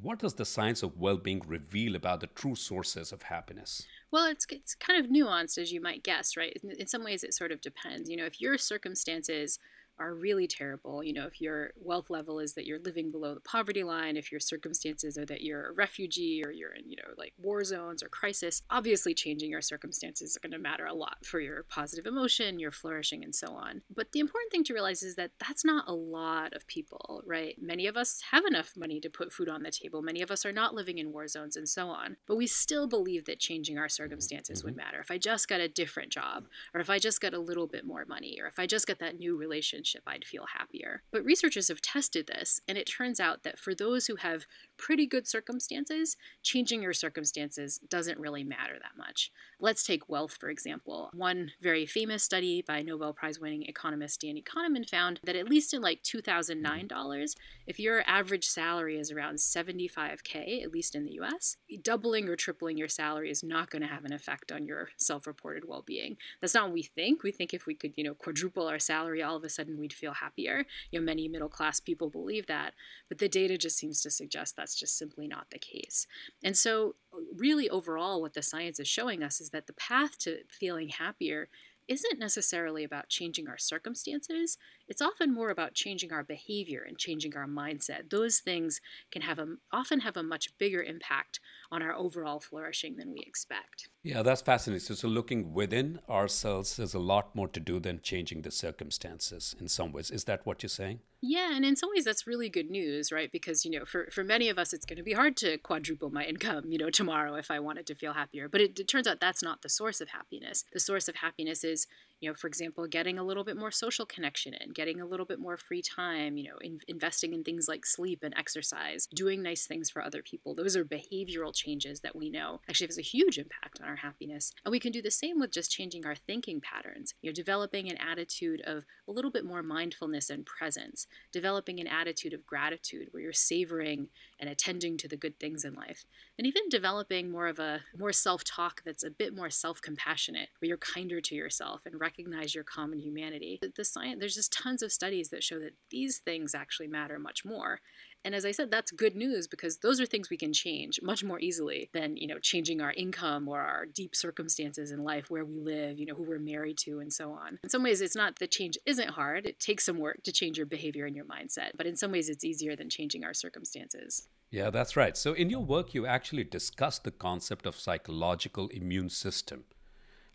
What 0.00 0.20
does 0.20 0.34
the 0.34 0.44
science 0.44 0.84
of 0.84 1.00
well 1.00 1.16
being 1.16 1.42
reveal 1.44 1.96
about 1.96 2.20
the 2.20 2.28
true 2.28 2.54
sources 2.54 3.10
of 3.10 3.22
happiness? 3.22 3.88
Well, 4.12 4.26
it's, 4.26 4.46
it's 4.50 4.74
kind 4.74 5.02
of 5.02 5.10
nuanced, 5.10 5.56
as 5.58 5.72
you 5.72 5.80
might 5.80 6.04
guess, 6.04 6.36
right? 6.36 6.56
In, 6.62 6.70
in 6.72 6.86
some 6.86 7.02
ways, 7.02 7.24
it 7.24 7.34
sort 7.34 7.50
of 7.50 7.60
depends. 7.62 8.10
You 8.10 8.16
know, 8.16 8.26
if 8.26 8.40
your 8.40 8.58
circumstances 8.58 9.58
are 9.98 10.14
really 10.14 10.46
terrible. 10.46 11.02
You 11.02 11.12
know, 11.12 11.26
if 11.26 11.40
your 11.40 11.70
wealth 11.76 12.10
level 12.10 12.38
is 12.38 12.54
that 12.54 12.66
you're 12.66 12.78
living 12.80 13.10
below 13.10 13.34
the 13.34 13.40
poverty 13.40 13.84
line, 13.84 14.16
if 14.16 14.30
your 14.30 14.40
circumstances 14.40 15.16
are 15.18 15.26
that 15.26 15.42
you're 15.42 15.68
a 15.68 15.72
refugee 15.72 16.42
or 16.44 16.50
you're 16.50 16.72
in, 16.72 16.88
you 16.88 16.96
know, 16.96 17.14
like 17.16 17.34
war 17.38 17.62
zones 17.64 18.02
or 18.02 18.08
crisis, 18.08 18.62
obviously 18.70 19.14
changing 19.14 19.50
your 19.50 19.60
circumstances 19.60 20.30
is 20.30 20.38
going 20.38 20.52
to 20.52 20.58
matter 20.58 20.86
a 20.86 20.94
lot 20.94 21.24
for 21.24 21.40
your 21.40 21.64
positive 21.64 22.06
emotion, 22.06 22.58
your 22.58 22.72
flourishing, 22.72 23.22
and 23.22 23.34
so 23.34 23.48
on. 23.48 23.82
But 23.94 24.12
the 24.12 24.20
important 24.20 24.50
thing 24.50 24.64
to 24.64 24.74
realize 24.74 25.02
is 25.02 25.16
that 25.16 25.32
that's 25.38 25.64
not 25.64 25.88
a 25.88 25.94
lot 25.94 26.54
of 26.54 26.66
people, 26.66 27.22
right? 27.26 27.56
Many 27.60 27.86
of 27.86 27.96
us 27.96 28.22
have 28.30 28.44
enough 28.44 28.72
money 28.76 29.00
to 29.00 29.10
put 29.10 29.32
food 29.32 29.48
on 29.48 29.62
the 29.62 29.70
table. 29.70 30.02
Many 30.02 30.22
of 30.22 30.30
us 30.30 30.44
are 30.44 30.52
not 30.52 30.74
living 30.74 30.98
in 30.98 31.12
war 31.12 31.28
zones 31.28 31.56
and 31.56 31.68
so 31.68 31.88
on. 31.88 32.16
But 32.26 32.36
we 32.36 32.46
still 32.46 32.86
believe 32.86 33.24
that 33.26 33.40
changing 33.40 33.78
our 33.78 33.88
circumstances 33.88 34.60
mm-hmm. 34.60 34.68
would 34.68 34.76
matter. 34.76 35.00
If 35.00 35.10
I 35.10 35.18
just 35.18 35.48
got 35.48 35.60
a 35.60 35.68
different 35.68 36.10
job, 36.10 36.46
or 36.74 36.80
if 36.80 36.90
I 36.90 36.98
just 36.98 37.20
got 37.20 37.34
a 37.34 37.38
little 37.38 37.66
bit 37.66 37.86
more 37.86 38.04
money, 38.06 38.38
or 38.40 38.46
if 38.46 38.58
I 38.58 38.66
just 38.66 38.86
got 38.86 38.98
that 39.00 39.18
new 39.18 39.36
relationship 39.36 39.81
relationship, 39.82 40.02
I'd 40.06 40.24
feel 40.24 40.46
happier. 40.56 41.02
But 41.10 41.24
researchers 41.24 41.68
have 41.68 41.80
tested 41.80 42.26
this, 42.26 42.60
and 42.68 42.78
it 42.78 42.84
turns 42.84 43.20
out 43.20 43.42
that 43.42 43.58
for 43.58 43.74
those 43.74 44.06
who 44.06 44.16
have 44.16 44.46
pretty 44.82 45.06
good 45.06 45.28
circumstances, 45.28 46.16
changing 46.42 46.82
your 46.82 46.92
circumstances 46.92 47.78
doesn't 47.88 48.18
really 48.18 48.42
matter 48.42 48.74
that 48.74 48.98
much. 48.98 49.30
Let's 49.60 49.84
take 49.84 50.08
wealth, 50.08 50.36
for 50.40 50.50
example. 50.50 51.08
One 51.14 51.52
very 51.62 51.86
famous 51.86 52.24
study 52.24 52.62
by 52.66 52.82
Nobel 52.82 53.12
Prize 53.12 53.38
winning 53.38 53.62
economist 53.62 54.20
Danny 54.20 54.42
Kahneman 54.42 54.88
found 54.90 55.20
that 55.22 55.36
at 55.36 55.48
least 55.48 55.72
in 55.72 55.80
like 55.80 56.02
2009 56.02 56.88
dollars, 56.88 57.36
if 57.64 57.78
your 57.78 58.02
average 58.08 58.44
salary 58.46 58.98
is 58.98 59.12
around 59.12 59.36
75K, 59.36 60.64
at 60.64 60.72
least 60.72 60.96
in 60.96 61.04
the 61.04 61.12
US, 61.20 61.56
doubling 61.82 62.28
or 62.28 62.34
tripling 62.34 62.76
your 62.76 62.88
salary 62.88 63.30
is 63.30 63.44
not 63.44 63.70
going 63.70 63.82
to 63.82 63.88
have 63.88 64.04
an 64.04 64.12
effect 64.12 64.50
on 64.50 64.66
your 64.66 64.88
self 64.96 65.28
reported 65.28 65.62
well 65.68 65.82
being. 65.86 66.16
That's 66.40 66.54
not 66.54 66.64
what 66.64 66.72
we 66.72 66.82
think. 66.82 67.22
We 67.22 67.30
think 67.30 67.54
if 67.54 67.66
we 67.66 67.76
could, 67.76 67.92
you 67.94 68.02
know, 68.02 68.14
quadruple 68.14 68.66
our 68.66 68.80
salary, 68.80 69.22
all 69.22 69.36
of 69.36 69.44
a 69.44 69.48
sudden 69.48 69.78
we'd 69.78 69.92
feel 69.92 70.14
happier. 70.14 70.64
You 70.90 70.98
know, 70.98 71.06
many 71.06 71.28
middle 71.28 71.48
class 71.48 71.78
people 71.78 72.10
believe 72.10 72.46
that, 72.48 72.74
but 73.08 73.18
the 73.18 73.28
data 73.28 73.56
just 73.56 73.78
seems 73.78 74.02
to 74.02 74.10
suggest 74.10 74.56
that's 74.56 74.71
just 74.74 74.96
simply 74.96 75.26
not 75.26 75.50
the 75.50 75.58
case. 75.58 76.06
And 76.42 76.56
so, 76.56 76.94
really, 77.36 77.68
overall, 77.68 78.20
what 78.20 78.34
the 78.34 78.42
science 78.42 78.80
is 78.80 78.88
showing 78.88 79.22
us 79.22 79.40
is 79.40 79.50
that 79.50 79.66
the 79.66 79.72
path 79.72 80.18
to 80.20 80.38
feeling 80.48 80.88
happier 80.88 81.48
isn't 81.88 82.18
necessarily 82.18 82.84
about 82.84 83.08
changing 83.08 83.48
our 83.48 83.58
circumstances. 83.58 84.56
It's 84.88 85.02
often 85.02 85.32
more 85.32 85.50
about 85.50 85.74
changing 85.74 86.12
our 86.12 86.22
behavior 86.22 86.84
and 86.86 86.98
changing 86.98 87.36
our 87.36 87.46
mindset. 87.46 88.10
Those 88.10 88.40
things 88.40 88.80
can 89.10 89.22
have 89.22 89.38
a, 89.38 89.46
often 89.72 90.00
have 90.00 90.16
a 90.16 90.22
much 90.22 90.56
bigger 90.58 90.82
impact 90.82 91.40
on 91.70 91.82
our 91.82 91.94
overall 91.94 92.40
flourishing 92.40 92.96
than 92.96 93.12
we 93.12 93.20
expect. 93.26 93.88
Yeah, 94.02 94.22
that's 94.22 94.42
fascinating. 94.42 94.80
So, 94.80 94.94
so 94.94 95.08
looking 95.08 95.54
within 95.54 96.00
ourselves 96.08 96.76
has 96.76 96.94
a 96.94 96.98
lot 96.98 97.34
more 97.34 97.48
to 97.48 97.60
do 97.60 97.80
than 97.80 98.00
changing 98.02 98.42
the 98.42 98.50
circumstances 98.50 99.54
in 99.58 99.68
some 99.68 99.92
ways. 99.92 100.10
Is 100.10 100.24
that 100.24 100.44
what 100.44 100.62
you're 100.62 100.68
saying? 100.68 101.00
Yeah, 101.24 101.54
and 101.54 101.64
in 101.64 101.76
some 101.76 101.90
ways 101.94 102.04
that's 102.04 102.26
really 102.26 102.48
good 102.48 102.68
news, 102.68 103.12
right? 103.12 103.30
Because, 103.30 103.64
you 103.64 103.70
know, 103.70 103.84
for, 103.84 104.08
for 104.10 104.24
many 104.24 104.48
of 104.48 104.58
us, 104.58 104.72
it's 104.72 104.84
going 104.84 104.96
to 104.96 105.04
be 105.04 105.12
hard 105.12 105.36
to 105.38 105.56
quadruple 105.58 106.10
my 106.10 106.24
income, 106.24 106.64
you 106.72 106.78
know, 106.78 106.90
tomorrow 106.90 107.36
if 107.36 107.48
I 107.48 107.60
wanted 107.60 107.86
to 107.86 107.94
feel 107.94 108.14
happier. 108.14 108.48
But 108.48 108.60
it, 108.60 108.78
it 108.78 108.88
turns 108.88 109.06
out 109.06 109.20
that's 109.20 109.42
not 109.42 109.62
the 109.62 109.68
source 109.68 110.00
of 110.00 110.08
happiness. 110.08 110.64
The 110.72 110.80
source 110.80 111.06
of 111.06 111.16
happiness 111.16 111.62
is 111.62 111.86
you 112.22 112.30
know, 112.30 112.34
for 112.34 112.46
example, 112.46 112.86
getting 112.86 113.18
a 113.18 113.24
little 113.24 113.42
bit 113.42 113.56
more 113.56 113.72
social 113.72 114.06
connection 114.06 114.54
in, 114.54 114.70
getting 114.72 115.00
a 115.00 115.06
little 115.06 115.26
bit 115.26 115.40
more 115.40 115.56
free 115.56 115.82
time, 115.82 116.36
you 116.36 116.44
know, 116.44 116.56
in, 116.60 116.78
investing 116.86 117.34
in 117.34 117.42
things 117.42 117.66
like 117.66 117.84
sleep 117.84 118.20
and 118.22 118.32
exercise, 118.36 119.08
doing 119.12 119.42
nice 119.42 119.66
things 119.66 119.90
for 119.90 120.00
other 120.00 120.22
people. 120.22 120.54
Those 120.54 120.76
are 120.76 120.84
behavioral 120.84 121.52
changes 121.52 122.00
that 122.00 122.14
we 122.14 122.30
know 122.30 122.60
actually 122.68 122.86
has 122.86 122.98
a 122.98 123.02
huge 123.02 123.38
impact 123.38 123.80
on 123.82 123.88
our 123.88 123.96
happiness. 123.96 124.52
And 124.64 124.70
we 124.70 124.78
can 124.78 124.92
do 124.92 125.02
the 125.02 125.10
same 125.10 125.40
with 125.40 125.50
just 125.50 125.72
changing 125.72 126.06
our 126.06 126.14
thinking 126.14 126.60
patterns, 126.60 127.12
you 127.20 127.28
know, 127.28 127.34
developing 127.34 127.90
an 127.90 127.98
attitude 127.98 128.60
of 128.60 128.84
a 129.08 129.12
little 129.12 129.32
bit 129.32 129.44
more 129.44 129.62
mindfulness 129.62 130.30
and 130.30 130.46
presence, 130.46 131.08
developing 131.32 131.80
an 131.80 131.88
attitude 131.88 132.32
of 132.34 132.46
gratitude 132.46 133.08
where 133.10 133.22
you're 133.24 133.32
savoring 133.32 134.08
and 134.38 134.48
attending 134.48 134.96
to 134.98 135.08
the 135.08 135.16
good 135.16 135.40
things 135.40 135.64
in 135.64 135.74
life, 135.74 136.04
and 136.38 136.46
even 136.46 136.68
developing 136.70 137.32
more 137.32 137.48
of 137.48 137.58
a 137.58 137.80
more 137.98 138.12
self-talk 138.12 138.82
that's 138.84 139.02
a 139.02 139.10
bit 139.10 139.34
more 139.34 139.50
self-compassionate, 139.50 140.50
where 140.60 140.68
you're 140.68 140.76
kinder 140.76 141.20
to 141.20 141.34
yourself 141.34 141.82
and 141.84 142.00
recognize 142.12 142.54
your 142.54 142.64
common 142.64 142.98
humanity. 142.98 143.58
The, 143.76 143.84
science, 143.84 144.18
there's 144.20 144.34
just 144.34 144.52
tons 144.52 144.82
of 144.82 144.92
studies 144.92 145.30
that 145.30 145.42
show 145.42 145.58
that 145.58 145.72
these 145.90 146.18
things 146.18 146.54
actually 146.54 146.88
matter 146.88 147.18
much 147.18 147.44
more. 147.44 147.80
And 148.24 148.34
as 148.34 148.44
I 148.44 148.52
said, 148.52 148.70
that's 148.70 148.92
good 148.92 149.16
news 149.16 149.48
because 149.48 149.78
those 149.78 150.00
are 150.00 150.06
things 150.06 150.30
we 150.30 150.36
can 150.36 150.52
change 150.52 151.00
much 151.02 151.24
more 151.24 151.40
easily 151.40 151.90
than, 151.92 152.16
you 152.16 152.28
know, 152.28 152.38
changing 152.38 152.80
our 152.80 152.92
income 152.92 153.48
or 153.48 153.60
our 153.60 153.86
deep 153.86 154.14
circumstances 154.14 154.92
in 154.92 155.02
life, 155.02 155.28
where 155.28 155.44
we 155.44 155.58
live, 155.58 155.98
you 155.98 156.06
know, 156.06 156.14
who 156.14 156.22
we're 156.22 156.38
married 156.38 156.78
to, 156.78 157.00
and 157.00 157.12
so 157.12 157.32
on. 157.32 157.58
In 157.64 157.68
some 157.68 157.82
ways, 157.82 158.00
it's 158.00 158.14
not 158.14 158.38
that 158.38 158.52
change 158.52 158.78
isn't 158.86 159.10
hard. 159.10 159.46
It 159.46 159.58
takes 159.58 159.84
some 159.84 159.98
work 159.98 160.22
to 160.22 160.32
change 160.32 160.56
your 160.56 160.66
behavior 160.66 161.06
and 161.06 161.16
your 161.16 161.24
mindset. 161.24 161.70
But 161.76 161.86
in 161.86 161.96
some 161.96 162.12
ways, 162.12 162.28
it's 162.28 162.44
easier 162.44 162.76
than 162.76 162.90
changing 162.90 163.24
our 163.24 163.34
circumstances. 163.34 164.28
Yeah, 164.50 164.70
that's 164.70 164.96
right. 164.96 165.16
So 165.16 165.32
in 165.32 165.50
your 165.50 165.64
work, 165.64 165.94
you 165.94 166.06
actually 166.06 166.44
discuss 166.44 166.98
the 166.98 167.10
concept 167.10 167.66
of 167.66 167.74
psychological 167.74 168.68
immune 168.68 169.08
system. 169.08 169.64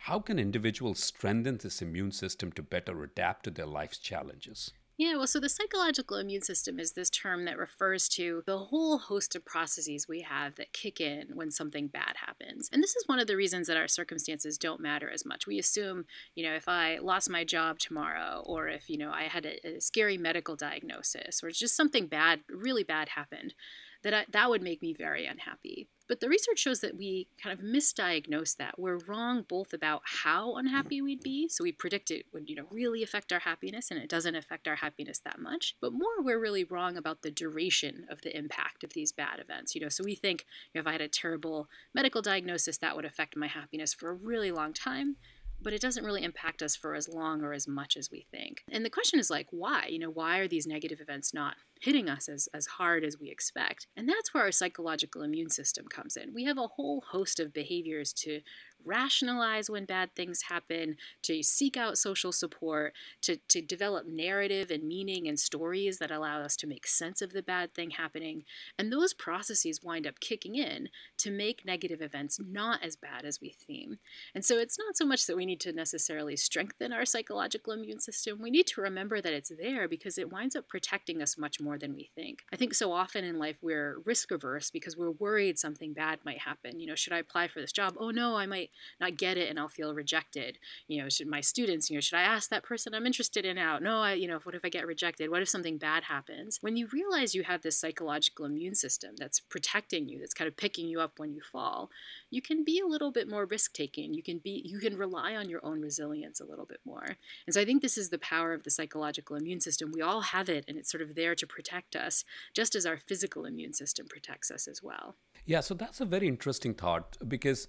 How 0.08 0.20
can 0.20 0.40
individuals 0.40 1.04
strengthen 1.04 1.58
this 1.58 1.82
immune 1.82 2.14
system 2.14 2.54
to 2.54 2.64
better 2.64 3.04
adapt 3.04 3.44
to 3.44 3.52
their 3.52 3.66
life's 3.66 3.98
challenges? 3.98 4.72
Yeah, 4.98 5.18
well, 5.18 5.28
so 5.28 5.42
the 5.42 5.50
psychological 5.50 6.16
immune 6.16 6.44
system 6.44 6.80
is 6.80 6.94
this 6.94 7.10
term 7.10 7.44
that 7.44 7.58
refers 7.58 8.08
to 8.12 8.42
the 8.46 8.58
whole 8.58 9.00
host 9.00 9.36
of 9.36 9.44
processes 9.44 10.08
we 10.08 10.22
have 10.22 10.56
that 10.56 10.72
kick 10.72 11.02
in 11.02 11.32
when 11.34 11.52
something 11.52 11.90
bad 11.90 12.16
happens. 12.26 12.70
And 12.72 12.82
this 12.82 12.96
is 12.96 13.04
one 13.06 13.20
of 13.20 13.28
the 13.28 13.36
reasons 13.36 13.68
that 13.68 13.76
our 13.76 13.90
circumstances 13.90 14.58
don't 14.58 14.80
matter 14.80 15.10
as 15.10 15.26
much. 15.26 15.46
We 15.46 15.60
assume, 15.60 16.06
you 16.36 16.46
know, 16.46 16.56
if 16.56 16.70
I 16.70 17.00
lost 17.00 17.30
my 17.30 17.44
job 17.44 17.78
tomorrow, 17.78 18.42
or 18.46 18.70
if, 18.70 18.90
you 18.90 18.98
know, 18.98 19.12
I 19.12 19.24
had 19.24 19.46
a, 19.46 19.76
a 19.76 19.82
scary 19.82 20.18
medical 20.18 20.56
diagnosis, 20.56 21.44
or 21.44 21.52
just 21.52 21.76
something 21.76 22.08
bad, 22.08 22.40
really 22.50 22.84
bad 22.86 23.10
happened, 23.10 23.56
that 24.04 24.14
I, 24.14 24.26
that 24.32 24.50
would 24.50 24.62
make 24.62 24.82
me 24.82 24.94
very 24.98 25.26
unhappy. 25.26 25.90
But 26.08 26.20
the 26.20 26.30
research 26.30 26.60
shows 26.60 26.80
that 26.82 26.98
we 26.98 27.28
kind 27.42 27.58
of 27.58 27.66
misdiagnose 27.66 28.56
that. 28.58 28.80
We're 28.80 29.00
wrong 29.08 29.44
both 29.48 29.74
about 29.74 30.02
how 30.06 30.56
unhappy 30.56 31.02
we'd 31.02 31.24
be, 31.24 31.50
so 31.50 31.64
we 31.64 31.72
predict 31.72 32.12
it 32.12 32.26
would, 32.34 32.50
you 32.50 32.56
know, 32.56 32.68
really 32.72 33.04
affect 33.04 33.34
our 33.34 33.40
happiness 33.40 33.92
and 33.92 34.00
it 34.00 34.10
doesn't 34.10 34.36
affect 34.36 34.68
our 34.68 34.78
happiness 34.78 35.20
that 35.20 35.40
much. 35.40 35.76
But 35.82 35.94
more 35.94 36.22
we're 36.22 36.40
really 36.40 36.64
wrong 36.64 36.98
about 36.98 37.22
the 37.22 37.32
duration 37.32 38.06
of 38.10 38.22
the 38.22 38.36
impact 38.36 38.84
of 38.84 38.94
these 38.94 39.12
bad 39.12 39.40
events. 39.40 39.76
You 39.76 39.82
know, 39.82 39.90
so 39.90 40.04
we 40.04 40.16
think 40.16 40.46
you 40.74 40.80
know, 40.80 40.82
if 40.82 40.88
I 40.88 40.94
had 40.94 41.02
a 41.02 41.08
terrible 41.08 41.68
medical 41.94 42.22
diagnosis 42.22 42.78
that 42.78 42.96
would 42.96 43.06
affect 43.06 43.36
my 43.36 43.48
happiness 43.48 43.94
for 43.94 44.10
a 44.10 44.14
really 44.14 44.52
long 44.52 44.74
time 44.74 45.18
but 45.62 45.74
it 45.74 45.82
doesn't 45.82 46.06
really 46.06 46.24
impact 46.24 46.62
us 46.62 46.76
for 46.76 46.94
as 46.96 47.10
long 47.10 47.42
or 47.42 47.54
as 47.54 47.68
much 47.68 47.98
as 47.98 48.12
we 48.12 48.28
think. 48.32 48.64
And 48.72 48.86
the 48.86 48.90
question 48.90 49.20
is 49.20 49.30
like, 49.30 49.48
why? 49.52 49.88
You 49.90 50.00
know, 50.00 50.10
why 50.10 50.38
are 50.38 50.48
these 50.48 50.68
negative 50.68 51.02
events 51.02 51.34
not 51.34 51.56
hitting 51.82 52.10
us 52.10 52.30
as, 52.30 52.48
as 52.54 52.66
hard 52.66 53.04
as 53.04 53.18
we 53.20 53.30
expect? 53.30 53.88
And 53.96 54.08
that's 54.08 54.34
where 54.34 54.44
our 54.44 54.52
psychological 54.52 55.22
immune 55.22 55.50
system 55.50 55.86
comes 55.88 56.18
in. 56.18 56.34
We 56.34 56.46
have 56.46 56.58
a 56.58 56.68
whole 56.68 57.04
host 57.10 57.40
of 57.40 57.54
behaviors 57.54 58.14
to 58.14 58.42
rationalize 58.88 59.70
when 59.70 59.86
bad 59.86 60.16
things 60.16 60.44
happen, 60.44 60.98
to 61.24 61.44
seek 61.44 61.78
out 61.78 61.98
social 61.98 62.32
support, 62.32 62.94
to, 63.22 63.38
to 63.48 63.62
develop 63.62 64.08
narrative 64.08 64.72
and 64.72 64.84
meaning 64.84 65.28
and 65.28 65.40
stories 65.40 66.00
that 66.00 66.12
allow 66.12 66.42
us 66.42 66.56
to 66.58 66.68
make 66.68 66.88
sense 66.88 67.22
of 67.22 67.34
the 67.34 67.44
bad 67.44 67.74
thing 67.74 67.92
happening. 67.92 68.44
And 68.78 68.92
those 68.92 69.14
processes 69.14 69.84
wind 69.84 70.08
up 70.08 70.20
kicking 70.20 70.56
in 70.56 70.90
to 71.18 71.32
make 71.32 71.66
negative 71.66 72.02
events 72.02 72.40
not 72.40 72.84
as 72.84 72.96
bad 72.96 73.26
as 73.26 73.42
we 73.42 73.50
theme. 73.50 73.98
And 74.34 74.44
so 74.44 74.58
it's 74.58 74.78
not 74.80 74.98
so 74.98 75.06
much 75.06 75.26
that 75.28 75.36
we 75.36 75.46
need 75.46 75.60
to 75.62 75.74
necessarily 75.74 76.36
strengthen 76.36 76.94
our 76.94 77.06
psychological 77.06 77.74
immune 77.74 78.00
system. 78.00 78.42
We 78.42 78.52
need 78.52 78.68
to 78.68 78.82
remember 78.82 79.22
that 79.22 79.34
it's 79.34 79.52
there 79.60 79.88
because 79.88 80.18
it 80.18 80.32
winds 80.32 80.56
up 80.56 80.68
protecting 80.68 81.22
us 81.22 81.38
much 81.38 81.60
more 81.60 81.78
than 81.78 81.94
we 81.94 82.10
think. 82.16 82.44
I 82.52 82.56
think 82.56 82.74
so 82.74 82.92
often 82.92 83.24
in 83.24 83.40
life 83.40 83.58
we're 83.62 84.00
risk 84.06 84.32
averse 84.32 84.72
because 84.72 84.98
we're 84.98 85.12
worried 85.12 85.60
something 85.60 85.94
bad 85.94 86.20
might 86.26 86.40
happen. 86.40 86.80
You 86.80 86.88
know, 86.88 86.96
should 86.96 87.14
I 87.14 87.20
apply 87.20 87.48
for 87.48 87.62
this 87.62 87.72
job? 87.72 87.96
Oh 88.00 88.12
no, 88.12 88.36
I 88.36 88.46
might 88.46 88.72
not 89.00 89.18
get 89.18 89.38
it 89.38 89.50
and 89.50 89.60
I'll 89.60 89.68
feel 89.68 89.94
rejected. 89.94 90.58
You 90.88 91.02
know, 91.02 91.10
should 91.10 91.28
my 91.28 91.42
students, 91.42 91.90
you 91.90 91.98
know, 91.98 92.02
should 92.02 92.18
I 92.18 92.22
ask 92.22 92.50
that 92.50 92.64
person 92.64 92.94
I'm 92.94 93.06
interested 93.06 93.46
in 93.46 93.58
out? 93.58 93.82
No, 93.82 94.02
I, 94.02 94.14
you 94.14 94.28
know, 94.28 94.40
what 94.44 94.56
if 94.56 94.62
I 94.64 94.70
get 94.70 94.88
rejected? 94.88 95.30
What 95.30 95.42
if 95.42 95.50
something 95.50 95.78
bad 95.78 96.04
happens? 96.04 96.60
When 96.62 96.76
you 96.76 96.88
realize 96.92 97.36
you 97.36 97.44
have 97.44 97.62
this 97.62 97.78
psychological 97.78 98.46
immune 98.46 98.76
system 98.76 99.16
that's 99.18 99.40
protecting 99.40 100.08
you, 100.08 100.20
that's 100.20 100.34
kind 100.34 100.48
of 100.48 100.58
picking 100.58 100.88
you 100.88 101.00
up 101.00 101.20
when 101.20 101.34
you 101.34 101.42
fall, 101.42 101.90
you 102.30 102.42
can 102.42 102.64
be 102.64 102.80
a 102.80 102.88
little 102.88 103.12
bit 103.12 103.30
more 103.30 103.46
risk 103.46 103.74
taking. 103.74 104.14
You 104.14 104.24
can 104.24 104.40
be, 104.40 104.62
you 104.66 104.80
can 104.80 104.98
rely 104.98 105.36
on 105.36 105.50
your 105.50 105.66
own 105.66 105.82
resilience 105.82 106.40
a 106.40 106.46
little 106.46 106.66
bit 106.66 106.80
more. 106.86 107.18
And 107.46 107.54
so 107.54 107.62
I 107.62 107.66
think 107.66 107.82
this 107.82 107.98
is 107.98 108.10
the 108.10 108.18
power 108.20 108.54
of 108.54 108.64
the 108.64 108.72
psychological 108.72 109.36
immune 109.36 109.62
system. 109.62 109.92
We 109.94 110.02
all 110.02 110.22
have 110.22 110.50
it 110.50 110.66
and 110.68 110.78
it's 110.78 110.92
sort 110.92 111.02
of 111.02 111.16
there 111.16 111.36
to 111.36 111.48
protect 111.48 111.96
us, 111.96 112.24
just 112.54 112.76
as 112.76 112.86
our 112.86 112.98
physical 112.98 113.46
immune 113.46 113.74
system 113.74 114.08
protects 114.08 114.52
us 114.52 114.68
as 114.68 114.84
well. 114.84 115.16
Yeah, 115.46 115.62
so 115.62 115.74
that's 115.74 116.02
a 116.02 116.06
very 116.06 116.28
interesting 116.28 116.74
thought 116.74 117.18
because 117.28 117.68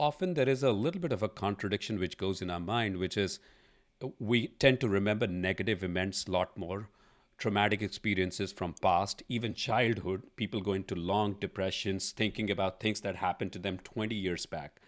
often 0.00 0.32
there 0.32 0.48
is 0.48 0.62
a 0.62 0.72
little 0.72 1.00
bit 1.00 1.12
of 1.12 1.22
a 1.22 1.28
contradiction 1.28 2.00
which 2.00 2.16
goes 2.16 2.40
in 2.40 2.50
our 2.50 2.58
mind, 2.58 2.96
which 2.96 3.18
is 3.18 3.38
we 4.18 4.48
tend 4.48 4.80
to 4.80 4.88
remember 4.88 5.26
negative 5.26 5.84
events 5.84 6.24
a 6.24 6.30
lot 6.30 6.56
more, 6.56 6.88
traumatic 7.36 7.82
experiences 7.82 8.50
from 8.50 8.74
past, 8.80 9.22
even 9.28 9.52
childhood. 9.52 10.22
People 10.36 10.62
go 10.62 10.72
into 10.72 10.94
long 10.94 11.34
depressions 11.34 12.12
thinking 12.12 12.50
about 12.50 12.80
things 12.80 13.02
that 13.02 13.16
happened 13.16 13.52
to 13.52 13.58
them 13.58 13.78
20 13.84 14.14
years 14.14 14.46
back. 14.46 14.80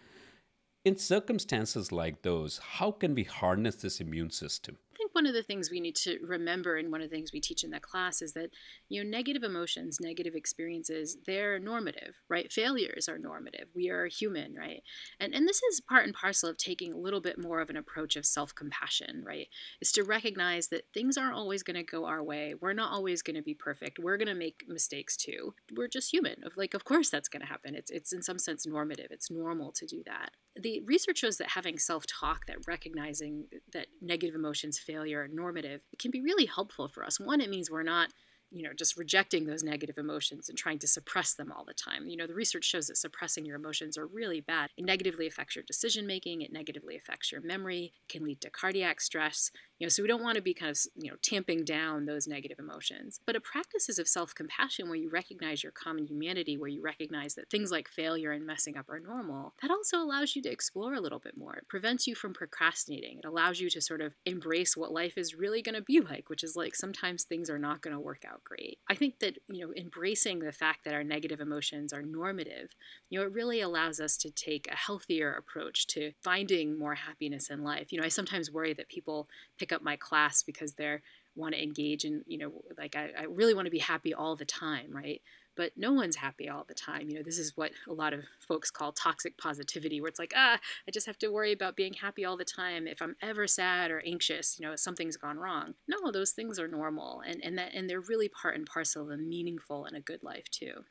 In 0.83 0.97
circumstances 0.97 1.91
like 1.91 2.23
those, 2.23 2.57
how 2.57 2.89
can 2.91 3.13
we 3.13 3.23
harness 3.23 3.75
this 3.75 4.01
immune 4.01 4.31
system? 4.31 4.79
One 5.13 5.25
of 5.25 5.33
the 5.33 5.43
things 5.43 5.71
we 5.71 5.79
need 5.79 5.95
to 5.97 6.19
remember, 6.21 6.75
and 6.77 6.91
one 6.91 7.01
of 7.01 7.09
the 7.09 7.15
things 7.15 7.31
we 7.31 7.39
teach 7.39 7.63
in 7.63 7.69
that 7.71 7.81
class, 7.81 8.21
is 8.21 8.33
that 8.33 8.49
you 8.89 9.03
know 9.03 9.09
negative 9.09 9.43
emotions, 9.43 9.99
negative 10.01 10.35
experiences, 10.35 11.17
they're 11.25 11.59
normative, 11.59 12.15
right? 12.29 12.51
Failures 12.51 13.07
are 13.07 13.17
normative. 13.17 13.67
We 13.73 13.89
are 13.89 14.07
human, 14.07 14.55
right? 14.55 14.83
And 15.19 15.33
and 15.33 15.47
this 15.47 15.61
is 15.63 15.81
part 15.81 16.05
and 16.05 16.13
parcel 16.13 16.49
of 16.49 16.57
taking 16.57 16.93
a 16.93 16.97
little 16.97 17.21
bit 17.21 17.41
more 17.41 17.61
of 17.61 17.69
an 17.69 17.77
approach 17.77 18.15
of 18.15 18.25
self-compassion, 18.25 19.23
right? 19.25 19.47
Is 19.81 19.91
to 19.93 20.03
recognize 20.03 20.67
that 20.69 20.87
things 20.93 21.17
aren't 21.17 21.35
always 21.35 21.63
going 21.63 21.77
to 21.77 21.83
go 21.83 22.05
our 22.05 22.23
way. 22.23 22.55
We're 22.59 22.73
not 22.73 22.91
always 22.91 23.21
going 23.21 23.35
to 23.35 23.41
be 23.41 23.53
perfect. 23.53 23.99
We're 23.99 24.17
going 24.17 24.27
to 24.27 24.35
make 24.35 24.65
mistakes 24.67 25.15
too. 25.15 25.53
We're 25.75 25.87
just 25.87 26.11
human. 26.11 26.43
Of 26.43 26.57
like, 26.57 26.73
of 26.73 26.83
course 26.83 27.09
that's 27.09 27.29
going 27.29 27.41
to 27.41 27.47
happen. 27.47 27.75
It's 27.75 27.91
it's 27.91 28.13
in 28.13 28.21
some 28.21 28.39
sense 28.39 28.65
normative. 28.65 29.07
It's 29.11 29.31
normal 29.31 29.71
to 29.73 29.85
do 29.85 30.01
that. 30.05 30.31
The 30.55 30.81
research 30.85 31.19
shows 31.19 31.37
that 31.37 31.49
having 31.49 31.79
self-talk, 31.79 32.45
that 32.47 32.67
recognizing 32.67 33.45
that 33.71 33.87
negative 34.01 34.35
emotions 34.35 34.77
fail 34.77 35.02
failure 35.03 35.27
normative, 35.31 35.81
it 35.91 35.99
can 35.99 36.11
be 36.11 36.21
really 36.21 36.45
helpful 36.45 36.87
for 36.87 37.03
us. 37.03 37.19
One, 37.19 37.41
it 37.41 37.49
means 37.49 37.69
we're 37.69 37.83
not 37.83 38.09
you 38.55 38.61
know 38.61 38.69
just 38.77 38.97
rejecting 38.97 39.45
those 39.45 39.63
negative 39.63 39.97
emotions 39.97 40.47
and 40.47 40.55
trying 40.55 40.77
to 40.77 40.87
suppress 40.87 41.33
them 41.33 41.51
all 41.51 41.65
the 41.65 41.73
time 41.73 42.05
you 42.05 42.15
know 42.15 42.27
the 42.27 42.35
research 42.35 42.63
shows 42.63 42.85
that 42.85 42.97
suppressing 42.97 43.47
your 43.47 43.55
emotions 43.55 43.97
are 43.97 44.05
really 44.05 44.41
bad 44.41 44.69
it 44.77 44.85
negatively 44.85 45.25
affects 45.25 45.55
your 45.55 45.63
decision 45.63 46.05
making 46.05 46.43
it 46.43 46.53
negatively 46.53 46.95
affects 46.95 47.31
your 47.31 47.41
memory 47.41 47.93
it 48.03 48.13
can 48.13 48.23
lead 48.23 48.39
to 48.39 48.51
cardiac 48.51 49.01
stress 49.01 49.49
you 49.83 49.87
know, 49.87 49.89
so 49.89 50.01
we 50.01 50.07
don't 50.07 50.23
want 50.23 50.37
to 50.37 50.41
be 50.41 50.53
kind 50.53 50.71
of, 50.71 50.79
you 50.95 51.11
know, 51.11 51.17
tamping 51.21 51.65
down 51.65 52.05
those 52.05 52.25
negative 52.25 52.57
emotions. 52.57 53.19
But 53.25 53.35
a 53.35 53.41
practices 53.41 53.99
of 53.99 54.07
self-compassion 54.07 54.87
where 54.87 54.95
you 54.95 55.09
recognize 55.09 55.61
your 55.61 55.73
common 55.73 56.07
humanity, 56.07 56.55
where 56.55 56.69
you 56.69 56.81
recognize 56.81 57.35
that 57.35 57.49
things 57.49 57.69
like 57.69 57.89
failure 57.89 58.31
and 58.31 58.45
messing 58.45 58.77
up 58.77 58.87
are 58.87 59.01
normal, 59.01 59.55
that 59.61 59.71
also 59.71 59.97
allows 59.97 60.37
you 60.37 60.41
to 60.43 60.49
explore 60.49 60.93
a 60.93 61.01
little 61.01 61.19
bit 61.19 61.35
more. 61.35 61.55
It 61.55 61.67
prevents 61.67 62.07
you 62.07 62.15
from 62.15 62.33
procrastinating. 62.33 63.17
It 63.17 63.27
allows 63.27 63.59
you 63.59 63.69
to 63.71 63.81
sort 63.81 63.99
of 63.99 64.13
embrace 64.25 64.77
what 64.77 64.93
life 64.93 65.17
is 65.17 65.35
really 65.35 65.61
going 65.61 65.75
to 65.75 65.81
be 65.81 65.99
like, 65.99 66.29
which 66.29 66.45
is 66.45 66.55
like 66.55 66.75
sometimes 66.75 67.25
things 67.25 67.49
are 67.49 67.59
not 67.59 67.81
going 67.81 67.93
to 67.93 67.99
work 67.99 68.23
out 68.25 68.41
great. 68.45 68.77
I 68.89 68.95
think 68.95 69.19
that, 69.19 69.37
you 69.49 69.67
know, 69.67 69.73
embracing 69.75 70.39
the 70.39 70.53
fact 70.53 70.85
that 70.85 70.93
our 70.93 71.03
negative 71.03 71.41
emotions 71.41 71.91
are 71.91 72.03
normative, 72.03 72.69
you 73.09 73.19
know, 73.19 73.25
it 73.25 73.33
really 73.33 73.59
allows 73.59 73.99
us 73.99 74.15
to 74.19 74.31
take 74.31 74.65
a 74.71 74.77
healthier 74.77 75.33
approach 75.33 75.87
to 75.87 76.13
finding 76.23 76.79
more 76.79 76.95
happiness 76.95 77.49
in 77.49 77.65
life. 77.65 77.91
You 77.91 77.99
know, 77.99 78.05
I 78.05 78.09
sometimes 78.09 78.49
worry 78.49 78.73
that 78.75 78.87
people 78.87 79.27
pick 79.59 79.72
up 79.73 79.81
my 79.81 79.95
class 79.95 80.43
because 80.43 80.73
they 80.73 80.99
want 81.35 81.55
to 81.55 81.63
engage 81.63 82.05
in, 82.05 82.23
you 82.27 82.37
know, 82.37 82.51
like 82.77 82.95
I, 82.95 83.09
I 83.17 83.23
really 83.23 83.53
want 83.53 83.65
to 83.65 83.71
be 83.71 83.79
happy 83.79 84.13
all 84.13 84.35
the 84.35 84.45
time, 84.45 84.91
right? 84.91 85.21
But 85.55 85.73
no 85.75 85.93
one's 85.93 86.15
happy 86.15 86.49
all 86.49 86.65
the 86.67 86.73
time. 86.73 87.09
You 87.09 87.17
know, 87.17 87.23
this 87.23 87.37
is 87.37 87.55
what 87.55 87.71
a 87.87 87.93
lot 87.93 88.13
of 88.13 88.21
folks 88.39 88.71
call 88.71 88.91
toxic 88.91 89.37
positivity, 89.37 90.01
where 90.01 90.09
it's 90.09 90.19
like, 90.19 90.33
ah, 90.35 90.59
I 90.87 90.91
just 90.91 91.05
have 91.05 91.19
to 91.19 91.29
worry 91.29 91.51
about 91.51 91.75
being 91.75 91.93
happy 91.93 92.25
all 92.25 92.37
the 92.37 92.45
time. 92.45 92.87
If 92.87 93.01
I'm 93.01 93.15
ever 93.21 93.45
sad 93.45 93.91
or 93.91 94.01
anxious, 94.05 94.59
you 94.59 94.67
know, 94.67 94.75
something's 94.75 95.17
gone 95.17 95.37
wrong. 95.37 95.75
No, 95.87 96.11
those 96.11 96.31
things 96.31 96.57
are 96.59 96.67
normal, 96.67 97.21
and 97.25 97.43
and 97.43 97.57
that 97.59 97.73
and 97.75 97.87
they're 97.87 98.01
really 98.01 98.29
part 98.29 98.55
and 98.55 98.65
parcel 98.65 99.03
of 99.03 99.11
a 99.11 99.17
meaningful 99.17 99.85
and 99.85 99.95
a 99.95 100.01
good 100.01 100.23
life 100.23 100.49
too. 100.49 100.85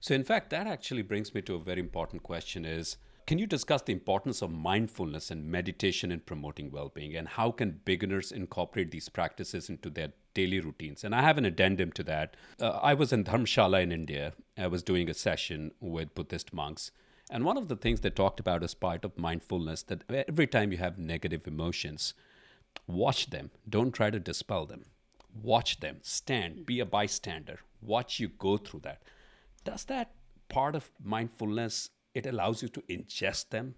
So, 0.00 0.14
in 0.14 0.24
fact, 0.24 0.50
that 0.50 0.66
actually 0.66 1.02
brings 1.02 1.34
me 1.34 1.40
to 1.42 1.54
a 1.54 1.60
very 1.60 1.80
important 1.80 2.22
question: 2.22 2.66
is 2.66 2.98
can 3.26 3.38
you 3.38 3.46
discuss 3.46 3.82
the 3.82 3.92
importance 3.92 4.40
of 4.40 4.52
mindfulness 4.52 5.32
and 5.32 5.50
meditation 5.50 6.12
in 6.12 6.20
promoting 6.20 6.70
well 6.70 6.90
being, 6.94 7.16
and 7.16 7.26
how 7.26 7.50
can 7.50 7.80
beginners 7.84 8.30
incorporate 8.30 8.92
these 8.92 9.08
practices 9.08 9.68
into 9.68 9.90
their 9.90 10.12
daily 10.32 10.60
routines? 10.60 11.02
And 11.02 11.12
I 11.12 11.22
have 11.22 11.36
an 11.36 11.44
addendum 11.44 11.90
to 11.92 12.04
that. 12.04 12.36
Uh, 12.60 12.78
I 12.82 12.94
was 12.94 13.12
in 13.12 13.24
Dharamshala 13.24 13.82
in 13.82 13.90
India. 13.90 14.34
I 14.56 14.68
was 14.68 14.84
doing 14.84 15.10
a 15.10 15.14
session 15.14 15.72
with 15.80 16.14
Buddhist 16.14 16.54
monks. 16.54 16.92
And 17.28 17.44
one 17.44 17.56
of 17.56 17.66
the 17.66 17.74
things 17.74 18.00
they 18.00 18.10
talked 18.10 18.38
about 18.38 18.62
as 18.62 18.74
part 18.74 19.04
of 19.04 19.18
mindfulness 19.18 19.82
that 19.84 20.04
every 20.08 20.46
time 20.46 20.70
you 20.70 20.78
have 20.78 20.96
negative 20.96 21.48
emotions, 21.48 22.14
watch 22.86 23.30
them. 23.30 23.50
Don't 23.68 23.90
try 23.90 24.10
to 24.10 24.20
dispel 24.20 24.66
them. 24.66 24.84
Watch 25.42 25.80
them. 25.80 25.98
Stand. 26.02 26.64
Be 26.64 26.78
a 26.78 26.86
bystander. 26.86 27.58
Watch 27.82 28.20
you 28.20 28.28
go 28.28 28.56
through 28.56 28.80
that. 28.80 29.02
Does 29.64 29.84
that 29.86 30.12
part 30.48 30.76
of 30.76 30.92
mindfulness 31.02 31.90
it 32.16 32.24
allows 32.24 32.62
you 32.62 32.68
to 32.70 32.80
ingest 32.88 33.50
them, 33.50 33.74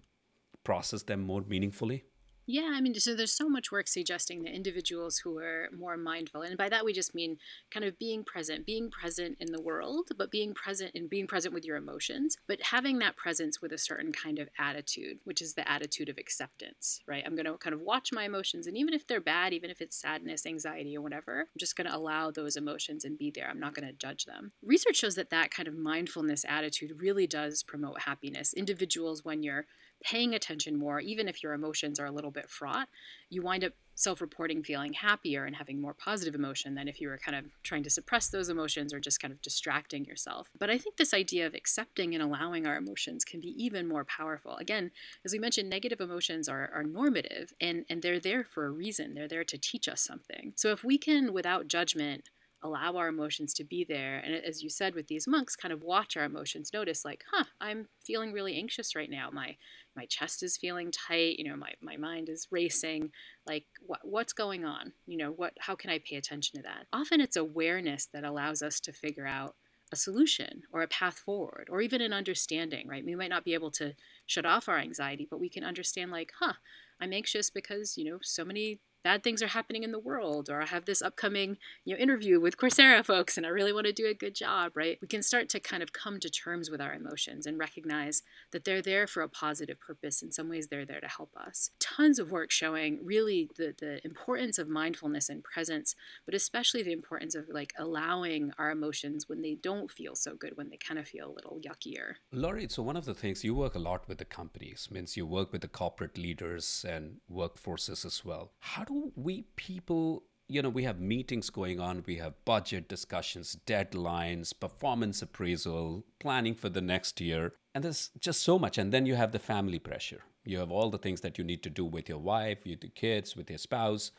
process 0.63 1.03
them 1.03 1.21
more 1.23 1.43
meaningfully. 1.43 2.05
Yeah, 2.51 2.71
I 2.73 2.81
mean, 2.81 2.95
so 2.95 3.15
there's 3.15 3.35
so 3.35 3.47
much 3.47 3.71
work 3.71 3.89
suggesting 3.89 4.43
that 4.43 4.55
individuals 4.55 5.19
who 5.19 5.37
are 5.37 5.69
more 5.71 5.99
mindful, 5.99 6.41
and 6.41 6.57
by 6.57 6.71
that 6.71 6.83
we 6.83 6.95
just 6.95 7.15
mean 7.15 7.37
kind 7.71 7.85
of 7.85 7.99
being 7.99 8.25
present, 8.25 8.65
being 8.65 8.91
present 8.91 9.37
in 9.39 9.53
the 9.53 9.61
world, 9.61 10.09
but 10.17 10.31
being 10.31 10.55
present 10.55 10.93
and 10.95 11.11
being 11.11 11.27
present 11.27 11.53
with 11.53 11.67
your 11.67 11.77
emotions, 11.77 12.39
but 12.49 12.63
having 12.63 13.01
that 13.01 13.17
presence 13.17 13.61
with 13.61 13.71
a 13.71 13.77
certain 13.77 14.13
kind 14.13 14.39
of 14.39 14.49
attitude, 14.59 15.19
which 15.25 15.43
is 15.43 15.53
the 15.53 15.71
attitude 15.71 16.09
of 16.09 16.17
acceptance, 16.17 17.03
right? 17.07 17.23
I'm 17.27 17.35
going 17.35 17.45
to 17.45 17.59
kind 17.59 17.75
of 17.75 17.83
watch 17.83 18.15
my 18.15 18.25
emotions, 18.25 18.67
and 18.67 18.79
even 18.79 18.95
if 18.95 19.07
they're 19.07 19.21
bad, 19.21 19.53
even 19.53 19.69
if 19.69 19.83
it's 19.83 20.01
sadness, 20.01 20.47
anxiety, 20.47 20.97
or 20.97 21.03
whatever, 21.03 21.41
I'm 21.41 21.59
just 21.59 21.77
going 21.77 21.87
to 21.87 21.95
allow 21.95 22.31
those 22.31 22.57
emotions 22.57 23.05
and 23.05 23.19
be 23.19 23.31
there. 23.31 23.51
I'm 23.51 23.61
not 23.61 23.75
going 23.75 23.87
to 23.87 23.93
judge 23.93 24.25
them. 24.25 24.53
Research 24.63 24.97
shows 24.97 25.17
that 25.17 25.29
that 25.29 25.51
kind 25.51 25.69
of 25.69 25.77
mindfulness 25.77 26.47
attitude 26.49 26.93
really 26.99 27.27
does 27.27 27.63
promote 27.63 28.01
happiness. 28.01 28.55
Individuals, 28.55 29.23
when 29.23 29.43
you're 29.43 29.67
paying 30.03 30.35
attention 30.35 30.79
more, 30.79 31.01
even 31.01 31.29
if 31.29 31.43
your 31.43 31.53
emotions 31.53 31.99
are 31.99 32.07
a 32.07 32.13
little 32.13 32.31
bit 32.31 32.51
fraught, 32.51 32.89
you 33.31 33.43
wind 33.43 33.65
up 33.65 33.73
self 33.99 34.21
reporting 34.21 34.63
feeling 34.63 34.93
happier 34.93 35.45
and 35.45 35.57
having 35.57 35.81
more 35.81 35.93
positive 35.93 36.35
emotion 36.35 36.77
than 36.77 36.87
if 36.87 37.01
you 37.01 37.09
were 37.09 37.19
kind 37.19 37.37
of 37.37 37.47
trying 37.65 37.83
to 37.83 37.91
suppress 37.91 38.29
those 38.29 38.49
emotions 38.49 38.95
or 38.95 39.01
just 39.01 39.21
kind 39.21 39.33
of 39.33 39.43
distracting 39.43 40.05
yourself. 40.05 40.51
But 40.57 40.71
I 40.71 40.79
think 40.79 40.97
this 40.97 41.13
idea 41.13 41.47
of 41.49 41.55
accepting 41.55 42.15
and 42.15 42.23
allowing 42.23 42.65
our 42.65 42.77
emotions 42.77 43.25
can 43.25 43.41
be 43.41 43.55
even 43.63 43.89
more 43.89 44.05
powerful. 44.05 44.57
Again, 44.57 44.93
as 45.25 45.33
we 45.33 45.41
mentioned, 45.41 45.69
negative 45.69 46.01
emotions 46.01 46.49
are, 46.49 46.71
are 46.73 46.85
normative 46.85 47.53
and, 47.61 47.85
and 47.91 48.01
they're 48.01 48.21
there 48.21 48.45
for 48.45 48.67
a 48.67 48.71
reason, 48.71 49.15
they're 49.15 49.27
there 49.27 49.45
to 49.45 49.59
teach 49.59 49.89
us 49.89 50.01
something. 50.01 50.53
So 50.55 50.71
if 50.71 50.85
we 50.85 50.97
can, 50.97 51.33
without 51.33 51.67
judgment, 51.67 52.31
allow 52.63 52.97
our 52.97 53.09
emotions 53.09 53.55
to 53.55 53.65
be 53.65 53.85
there. 53.85 54.19
And 54.19 54.35
as 54.35 54.63
you 54.63 54.71
said 54.71 54.95
with 54.95 55.07
these 55.07 55.29
monks, 55.29 55.57
kind 55.57 55.73
of 55.73 55.83
watch 55.83 56.17
our 56.17 56.25
emotions, 56.25 56.73
notice 56.73 57.05
like, 57.05 57.25
huh, 57.33 57.45
I'm 57.61 57.89
feeling 58.05 58.33
really 58.33 58.57
anxious 58.57 58.97
right 58.97 59.11
now. 59.11 59.31
My 59.33 59.57
my 59.99 60.07
chest 60.07 60.45
is 60.45 60.57
feeling 60.57 60.93
tight, 60.93 61.39
you 61.39 61.45
know, 61.45 61.57
my, 61.57 61.73
my 61.83 61.97
mind 61.97 62.29
is 62.29 62.47
racing. 62.53 63.11
Like 63.47 63.65
what 63.85 64.01
what's 64.05 64.33
going 64.33 64.65
on? 64.65 64.93
You 65.07 65.19
know, 65.19 65.31
what 65.33 65.55
how 65.59 65.75
can 65.75 65.91
I 65.91 65.99
pay 65.99 66.17
attention 66.17 66.57
to 66.57 66.63
that? 66.63 66.87
Often 66.93 67.21
it's 67.21 67.37
awareness 67.37 68.09
that 68.13 68.25
allows 68.25 68.63
us 68.63 68.79
to 68.81 68.93
figure 68.93 69.27
out 69.27 69.57
a 69.91 69.97
solution 69.97 70.63
or 70.73 70.83
a 70.83 70.89
path 70.89 71.19
forward 71.19 71.67
or 71.71 71.81
even 71.81 72.01
an 72.01 72.13
understanding, 72.13 72.87
right? 72.87 73.05
We 73.05 73.17
might 73.17 73.31
not 73.31 73.45
be 73.45 73.55
able 73.55 73.73
to 73.73 73.95
shut 74.27 74.47
off 74.47 74.69
our 74.69 74.79
anxiety, 74.79 75.27
but 75.29 75.41
we 75.41 75.49
can 75.49 75.65
understand 75.65 76.13
like, 76.13 76.33
huh, 76.39 76.55
I'm 77.01 77.13
anxious 77.13 77.51
because, 77.51 77.97
you 77.97 78.05
know, 78.05 78.19
so 78.23 78.45
many 78.45 78.81
bad 79.05 79.23
things 79.23 79.43
are 79.43 79.49
happening 79.49 79.83
in 79.83 79.93
the 79.93 79.99
world 79.99 80.49
or 80.51 80.63
I 80.63 80.67
have 80.67 80.85
this 80.85 81.03
upcoming 81.03 81.57
you 81.85 81.95
know 81.95 82.01
interview 82.01 82.41
with 82.41 82.57
Coursera 82.57 83.05
folks 83.05 83.37
and 83.37 83.47
I 83.47 83.51
really 83.51 83.73
want 83.73 83.87
to 83.87 83.93
do 83.93 84.07
a 84.07 84.15
good 84.15 84.35
job, 84.35 84.73
right? 84.75 84.99
We 85.01 85.09
can 85.09 85.23
start 85.23 85.49
to 85.51 85.61
kind 85.61 85.83
of 85.83 85.93
come 85.93 86.21
to 86.21 86.31
terms 86.31 86.71
with 86.71 86.81
our 86.81 86.95
emotions 86.95 87.47
and 87.47 87.59
recognize 87.59 88.23
that 88.53 88.65
they're 88.65 88.83
there 88.83 89.07
for 89.07 89.23
a 89.23 89.29
positive 89.29 89.81
purpose. 89.81 90.23
In 90.23 90.33
some 90.33 90.49
ways 90.49 90.69
they're 90.69 90.87
there 90.87 91.01
to 91.01 91.09
help 91.09 91.31
us. 91.37 91.71
Tons 91.79 92.19
of 92.19 92.31
work 92.31 92.51
showing 92.51 93.01
really 93.05 93.49
the 93.57 93.75
the 93.79 94.05
importance 94.05 94.59
of 94.59 94.69
mindfulness 94.69 95.29
and 95.29 95.43
presence, 95.45 95.95
but 96.25 96.35
especially 96.35 96.83
the 96.83 96.93
importance 96.93 97.35
of 97.35 97.47
like 97.49 97.73
allowing 97.79 98.53
our 98.59 98.71
emotions 98.71 99.29
when 99.29 99.43
they 99.43 99.55
don't 99.55 99.91
feel 99.91 100.15
so 100.15 100.35
good, 100.35 100.57
when 100.57 100.71
they 100.71 100.77
kind 100.77 100.99
of 100.99 101.07
feel 101.07 101.31
a 101.31 101.33
little 101.33 101.61
yuckier. 101.61 102.15
Laurie, 102.33 102.69
so 102.69 102.83
one 102.83 102.97
of 102.97 103.05
the 103.05 103.15
things 103.15 103.45
you 103.45 103.55
work 103.55 103.75
a 103.75 103.79
lot 103.79 104.09
with 104.09 104.19
the 104.19 104.25
companies, 104.25 104.89
means 104.91 105.17
you 105.17 105.27
work 105.27 105.53
with 105.53 105.63
the 105.63 105.69
corporate 105.69 106.17
leaders 106.19 106.85
and 106.89 107.19
workforces 107.31 108.05
as 108.05 108.25
well. 108.25 108.53
How 108.61 108.85
do 108.89 109.13
we 109.15 109.43
people 109.55 110.25
you 110.49 110.63
know 110.63 110.69
we 110.69 110.85
have 110.85 110.99
meetings 110.99 111.51
going 111.51 111.79
on 111.79 112.03
we 112.07 112.17
have 112.17 112.35
budget 112.45 112.89
discussions 112.89 113.57
deadlines 113.67 114.59
performance 114.59 115.23
appraisal 115.23 116.05
planning 116.19 116.55
for 116.55 116.69
the 116.69 116.81
next 116.81 117.21
year 117.21 117.53
and 117.79 117.85
there's 117.85 118.11
just 118.19 118.43
so 118.43 118.59
much. 118.59 118.77
And 118.77 118.93
then 118.93 119.07
you 119.07 119.15
have 119.15 119.31
the 119.31 119.39
family 119.39 119.79
pressure. 119.79 120.23
You 120.45 120.59
have 120.59 120.73
all 120.73 120.91
the 120.91 120.99
things 120.99 121.21
that 121.21 121.39
you 121.39 121.45
need 121.45 121.63
to 121.63 121.71
do 121.71 121.85
with 121.85 122.09
your 122.09 122.19
wife 122.19 122.67
with 122.67 122.83
your 122.83 122.91
kids 122.91 123.37
with 123.37 123.49
your 123.49 123.59
spouse. 123.59 124.11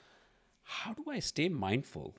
How 0.63 0.93
do 0.93 1.03
i 1.11 1.19
stay 1.19 1.49
mindful 1.49 2.15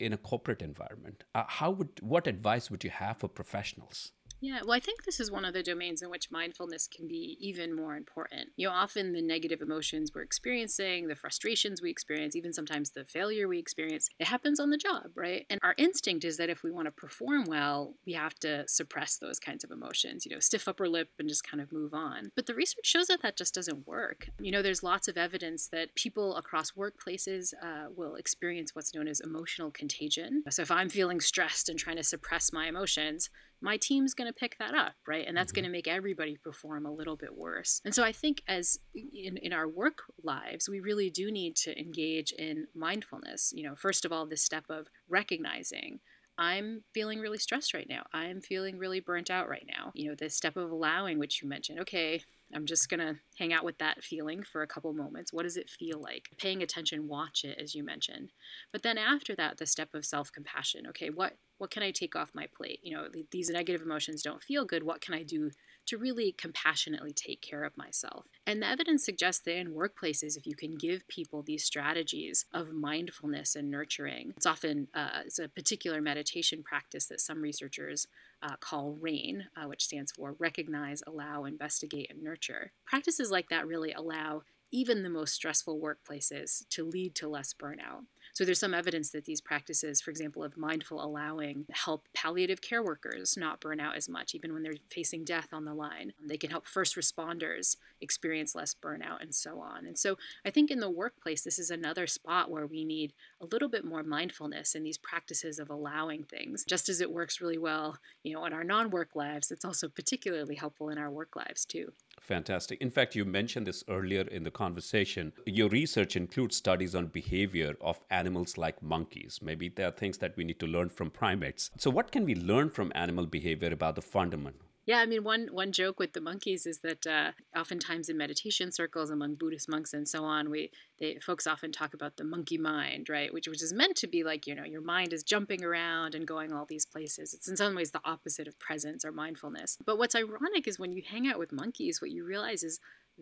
in 0.00 0.12
a 0.12 0.16
corporate 0.16 0.62
environment? 0.62 1.22
Uh, 1.32 1.44
how 1.46 1.70
would 1.70 2.00
what 2.00 2.26
advice 2.26 2.72
would 2.72 2.82
you 2.82 2.90
have 2.90 3.18
for 3.18 3.28
professionals 3.28 4.10
yeah, 4.44 4.60
well, 4.62 4.76
I 4.76 4.80
think 4.80 5.04
this 5.04 5.20
is 5.20 5.30
one 5.30 5.46
of 5.46 5.54
the 5.54 5.62
domains 5.62 6.02
in 6.02 6.10
which 6.10 6.30
mindfulness 6.30 6.86
can 6.86 7.08
be 7.08 7.38
even 7.40 7.74
more 7.74 7.96
important. 7.96 8.50
You 8.56 8.68
know, 8.68 8.74
often 8.74 9.14
the 9.14 9.22
negative 9.22 9.62
emotions 9.62 10.12
we're 10.14 10.20
experiencing, 10.20 11.08
the 11.08 11.16
frustrations 11.16 11.80
we 11.80 11.88
experience, 11.90 12.36
even 12.36 12.52
sometimes 12.52 12.90
the 12.90 13.06
failure 13.06 13.48
we 13.48 13.58
experience, 13.58 14.10
it 14.18 14.26
happens 14.26 14.60
on 14.60 14.68
the 14.68 14.76
job, 14.76 15.04
right? 15.14 15.46
And 15.48 15.58
our 15.62 15.74
instinct 15.78 16.24
is 16.24 16.36
that 16.36 16.50
if 16.50 16.62
we 16.62 16.70
want 16.70 16.86
to 16.86 16.90
perform 16.90 17.44
well, 17.44 17.94
we 18.04 18.12
have 18.12 18.34
to 18.40 18.68
suppress 18.68 19.16
those 19.16 19.40
kinds 19.40 19.64
of 19.64 19.70
emotions, 19.70 20.26
you 20.26 20.32
know, 20.32 20.40
stiff 20.40 20.68
upper 20.68 20.88
lip 20.88 21.08
and 21.18 21.26
just 21.26 21.48
kind 21.48 21.62
of 21.62 21.72
move 21.72 21.94
on. 21.94 22.30
But 22.36 22.44
the 22.44 22.54
research 22.54 22.84
shows 22.86 23.06
that 23.06 23.22
that 23.22 23.38
just 23.38 23.54
doesn't 23.54 23.86
work. 23.86 24.28
You 24.38 24.52
know, 24.52 24.60
there's 24.60 24.82
lots 24.82 25.08
of 25.08 25.16
evidence 25.16 25.68
that 25.68 25.94
people 25.94 26.36
across 26.36 26.72
workplaces 26.72 27.54
uh, 27.62 27.86
will 27.96 28.16
experience 28.16 28.74
what's 28.74 28.94
known 28.94 29.08
as 29.08 29.20
emotional 29.20 29.70
contagion. 29.70 30.42
So 30.50 30.60
if 30.60 30.70
I'm 30.70 30.90
feeling 30.90 31.20
stressed 31.20 31.70
and 31.70 31.78
trying 31.78 31.96
to 31.96 32.04
suppress 32.04 32.52
my 32.52 32.66
emotions, 32.66 33.30
my 33.64 33.78
team's 33.78 34.12
going 34.12 34.30
to 34.30 34.38
pick 34.38 34.58
that 34.58 34.74
up, 34.74 34.92
right? 35.08 35.26
And 35.26 35.34
that's 35.34 35.50
mm-hmm. 35.50 35.62
going 35.62 35.64
to 35.64 35.70
make 35.70 35.88
everybody 35.88 36.36
perform 36.36 36.84
a 36.84 36.92
little 36.92 37.16
bit 37.16 37.34
worse. 37.34 37.80
And 37.82 37.94
so 37.94 38.04
I 38.04 38.12
think 38.12 38.42
as 38.46 38.78
in, 38.94 39.38
in 39.38 39.54
our 39.54 39.66
work 39.66 40.02
lives, 40.22 40.68
we 40.68 40.80
really 40.80 41.08
do 41.08 41.32
need 41.32 41.56
to 41.56 41.76
engage 41.78 42.30
in 42.32 42.66
mindfulness. 42.74 43.52
You 43.56 43.66
know, 43.66 43.74
first 43.74 44.04
of 44.04 44.12
all, 44.12 44.26
this 44.26 44.42
step 44.42 44.64
of 44.68 44.88
recognizing 45.08 46.00
I'm 46.36 46.82
feeling 46.92 47.20
really 47.20 47.38
stressed 47.38 47.74
right 47.74 47.88
now. 47.88 48.04
I'm 48.12 48.40
feeling 48.40 48.78
really 48.78 49.00
burnt 49.00 49.30
out 49.30 49.48
right 49.48 49.66
now. 49.68 49.92
You 49.94 50.08
know, 50.08 50.14
the 50.14 50.30
step 50.30 50.56
of 50.56 50.70
allowing, 50.70 51.18
which 51.18 51.42
you 51.42 51.48
mentioned, 51.48 51.80
okay, 51.80 52.22
I'm 52.52 52.66
just 52.66 52.88
going 52.88 53.00
to 53.00 53.16
hang 53.38 53.52
out 53.52 53.64
with 53.64 53.78
that 53.78 54.02
feeling 54.02 54.42
for 54.42 54.62
a 54.62 54.66
couple 54.66 54.92
moments. 54.92 55.32
What 55.32 55.44
does 55.44 55.56
it 55.56 55.70
feel 55.70 56.00
like? 56.00 56.30
Paying 56.38 56.62
attention, 56.62 57.08
watch 57.08 57.44
it, 57.44 57.58
as 57.60 57.74
you 57.74 57.84
mentioned. 57.84 58.32
But 58.72 58.82
then 58.82 58.98
after 58.98 59.34
that, 59.36 59.58
the 59.58 59.66
step 59.66 59.94
of 59.94 60.04
self 60.04 60.32
compassion. 60.32 60.86
Okay, 60.88 61.10
what 61.10 61.36
what 61.58 61.70
can 61.70 61.82
I 61.82 61.92
take 61.92 62.16
off 62.16 62.34
my 62.34 62.46
plate? 62.56 62.80
You 62.82 62.96
know, 62.96 63.06
these 63.30 63.48
negative 63.48 63.82
emotions 63.82 64.22
don't 64.22 64.42
feel 64.42 64.64
good. 64.64 64.82
What 64.82 65.00
can 65.00 65.14
I 65.14 65.22
do 65.22 65.50
to 65.86 65.98
really 65.98 66.32
compassionately 66.32 67.12
take 67.12 67.40
care 67.40 67.64
of 67.64 67.76
myself? 67.76 68.26
And 68.46 68.62
the 68.62 68.68
evidence 68.68 69.04
suggests 69.04 69.42
that 69.44 69.56
in 69.56 69.74
workplaces, 69.74 70.36
if 70.36 70.46
you 70.46 70.54
can 70.54 70.76
give 70.76 71.06
people 71.08 71.42
these 71.42 71.64
strategies 71.64 72.46
of 72.52 72.72
mindfulness 72.72 73.54
and 73.54 73.70
nurturing, 73.70 74.34
it's 74.36 74.46
often 74.46 74.88
uh, 74.94 75.22
it's 75.24 75.38
a 75.38 75.48
particular 75.48 76.00
meditation 76.00 76.62
practice 76.62 77.06
that 77.06 77.20
some 77.20 77.40
researchers 77.40 78.06
uh, 78.42 78.56
call 78.60 78.96
RAIN, 79.00 79.46
uh, 79.56 79.66
which 79.66 79.84
stands 79.84 80.12
for 80.12 80.36
Recognize, 80.38 81.02
Allow, 81.06 81.44
Investigate, 81.44 82.10
and 82.10 82.22
Nurture. 82.22 82.72
Practices 82.84 83.30
like 83.30 83.48
that 83.48 83.66
really 83.66 83.92
allow 83.92 84.42
even 84.70 85.04
the 85.04 85.10
most 85.10 85.34
stressful 85.34 85.80
workplaces 85.80 86.68
to 86.68 86.84
lead 86.84 87.14
to 87.14 87.28
less 87.28 87.54
burnout. 87.54 88.06
So 88.34 88.44
there's 88.44 88.58
some 88.58 88.74
evidence 88.74 89.10
that 89.10 89.26
these 89.26 89.40
practices, 89.40 90.00
for 90.00 90.10
example, 90.10 90.42
of 90.42 90.56
mindful 90.56 91.02
allowing, 91.02 91.66
help 91.70 92.08
palliative 92.14 92.60
care 92.60 92.82
workers 92.82 93.36
not 93.36 93.60
burn 93.60 93.78
out 93.78 93.94
as 93.94 94.08
much, 94.08 94.34
even 94.34 94.52
when 94.52 94.64
they're 94.64 94.74
facing 94.90 95.24
death 95.24 95.48
on 95.52 95.64
the 95.64 95.72
line. 95.72 96.12
They 96.20 96.36
can 96.36 96.50
help 96.50 96.66
first 96.66 96.96
responders 96.96 97.76
experience 98.00 98.56
less 98.56 98.74
burnout 98.74 99.22
and 99.22 99.32
so 99.32 99.60
on. 99.60 99.86
And 99.86 99.96
so 99.96 100.18
I 100.44 100.50
think 100.50 100.72
in 100.72 100.80
the 100.80 100.90
workplace, 100.90 101.42
this 101.42 101.60
is 101.60 101.70
another 101.70 102.08
spot 102.08 102.50
where 102.50 102.66
we 102.66 102.84
need 102.84 103.12
a 103.40 103.46
little 103.46 103.68
bit 103.68 103.84
more 103.84 104.02
mindfulness 104.02 104.74
in 104.74 104.82
these 104.82 104.98
practices 104.98 105.60
of 105.60 105.70
allowing 105.70 106.24
things. 106.24 106.64
Just 106.64 106.88
as 106.88 107.00
it 107.00 107.12
works 107.12 107.40
really 107.40 107.58
well, 107.58 107.98
you 108.24 108.34
know, 108.34 108.44
in 108.46 108.52
our 108.52 108.64
non-work 108.64 109.14
lives, 109.14 109.52
it's 109.52 109.64
also 109.64 109.88
particularly 109.88 110.56
helpful 110.56 110.88
in 110.88 110.98
our 110.98 111.10
work 111.10 111.36
lives 111.36 111.64
too. 111.64 111.92
Fantastic. 112.24 112.80
In 112.80 112.90
fact, 112.90 113.14
you 113.14 113.26
mentioned 113.26 113.66
this 113.66 113.84
earlier 113.86 114.22
in 114.22 114.44
the 114.44 114.50
conversation. 114.50 115.34
Your 115.44 115.68
research 115.68 116.16
includes 116.16 116.56
studies 116.56 116.94
on 116.94 117.08
behavior 117.08 117.76
of 117.82 118.00
animals 118.10 118.56
like 118.56 118.82
monkeys. 118.82 119.40
Maybe 119.42 119.68
there 119.68 119.88
are 119.88 119.92
things 119.92 120.16
that 120.18 120.34
we 120.34 120.44
need 120.44 120.58
to 120.60 120.66
learn 120.66 120.88
from 120.88 121.10
primates. 121.10 121.70
So, 121.76 121.90
what 121.90 122.12
can 122.12 122.24
we 122.24 122.34
learn 122.34 122.70
from 122.70 122.92
animal 122.94 123.26
behavior 123.26 123.70
about 123.70 123.96
the 123.96 124.02
fundamental 124.02 124.62
yeah, 124.86 124.98
I 124.98 125.06
mean, 125.06 125.24
one 125.24 125.48
one 125.50 125.72
joke 125.72 125.98
with 125.98 126.12
the 126.12 126.20
monkeys 126.20 126.66
is 126.66 126.80
that 126.80 127.06
uh, 127.06 127.32
oftentimes 127.56 128.08
in 128.08 128.18
meditation 128.18 128.70
circles 128.70 129.08
among 129.08 129.36
Buddhist 129.36 129.68
monks 129.68 129.94
and 129.94 130.06
so 130.06 130.24
on, 130.24 130.50
we 130.50 130.70
they 131.00 131.18
folks 131.20 131.46
often 131.46 131.72
talk 131.72 131.94
about 131.94 132.16
the 132.16 132.24
monkey 132.24 132.58
mind, 132.58 133.08
right? 133.08 133.32
Which 133.32 133.48
which 133.48 133.62
is 133.62 133.72
meant 133.72 133.96
to 133.96 134.06
be 134.06 134.22
like 134.22 134.46
you 134.46 134.54
know 134.54 134.64
your 134.64 134.82
mind 134.82 135.12
is 135.14 135.22
jumping 135.22 135.64
around 135.64 136.14
and 136.14 136.26
going 136.26 136.52
all 136.52 136.66
these 136.66 136.84
places. 136.84 137.32
It's 137.32 137.48
in 137.48 137.56
some 137.56 137.74
ways 137.74 137.92
the 137.92 138.00
opposite 138.04 138.46
of 138.46 138.58
presence 138.58 139.04
or 139.04 139.12
mindfulness. 139.12 139.78
But 139.84 139.96
what's 139.96 140.14
ironic 140.14 140.68
is 140.68 140.78
when 140.78 140.92
you 140.92 141.02
hang 141.08 141.26
out 141.26 141.38
with 141.38 141.52
monkeys, 141.52 142.02
what 142.02 142.10
you 142.10 142.24
realize 142.24 142.62
is 142.62 142.78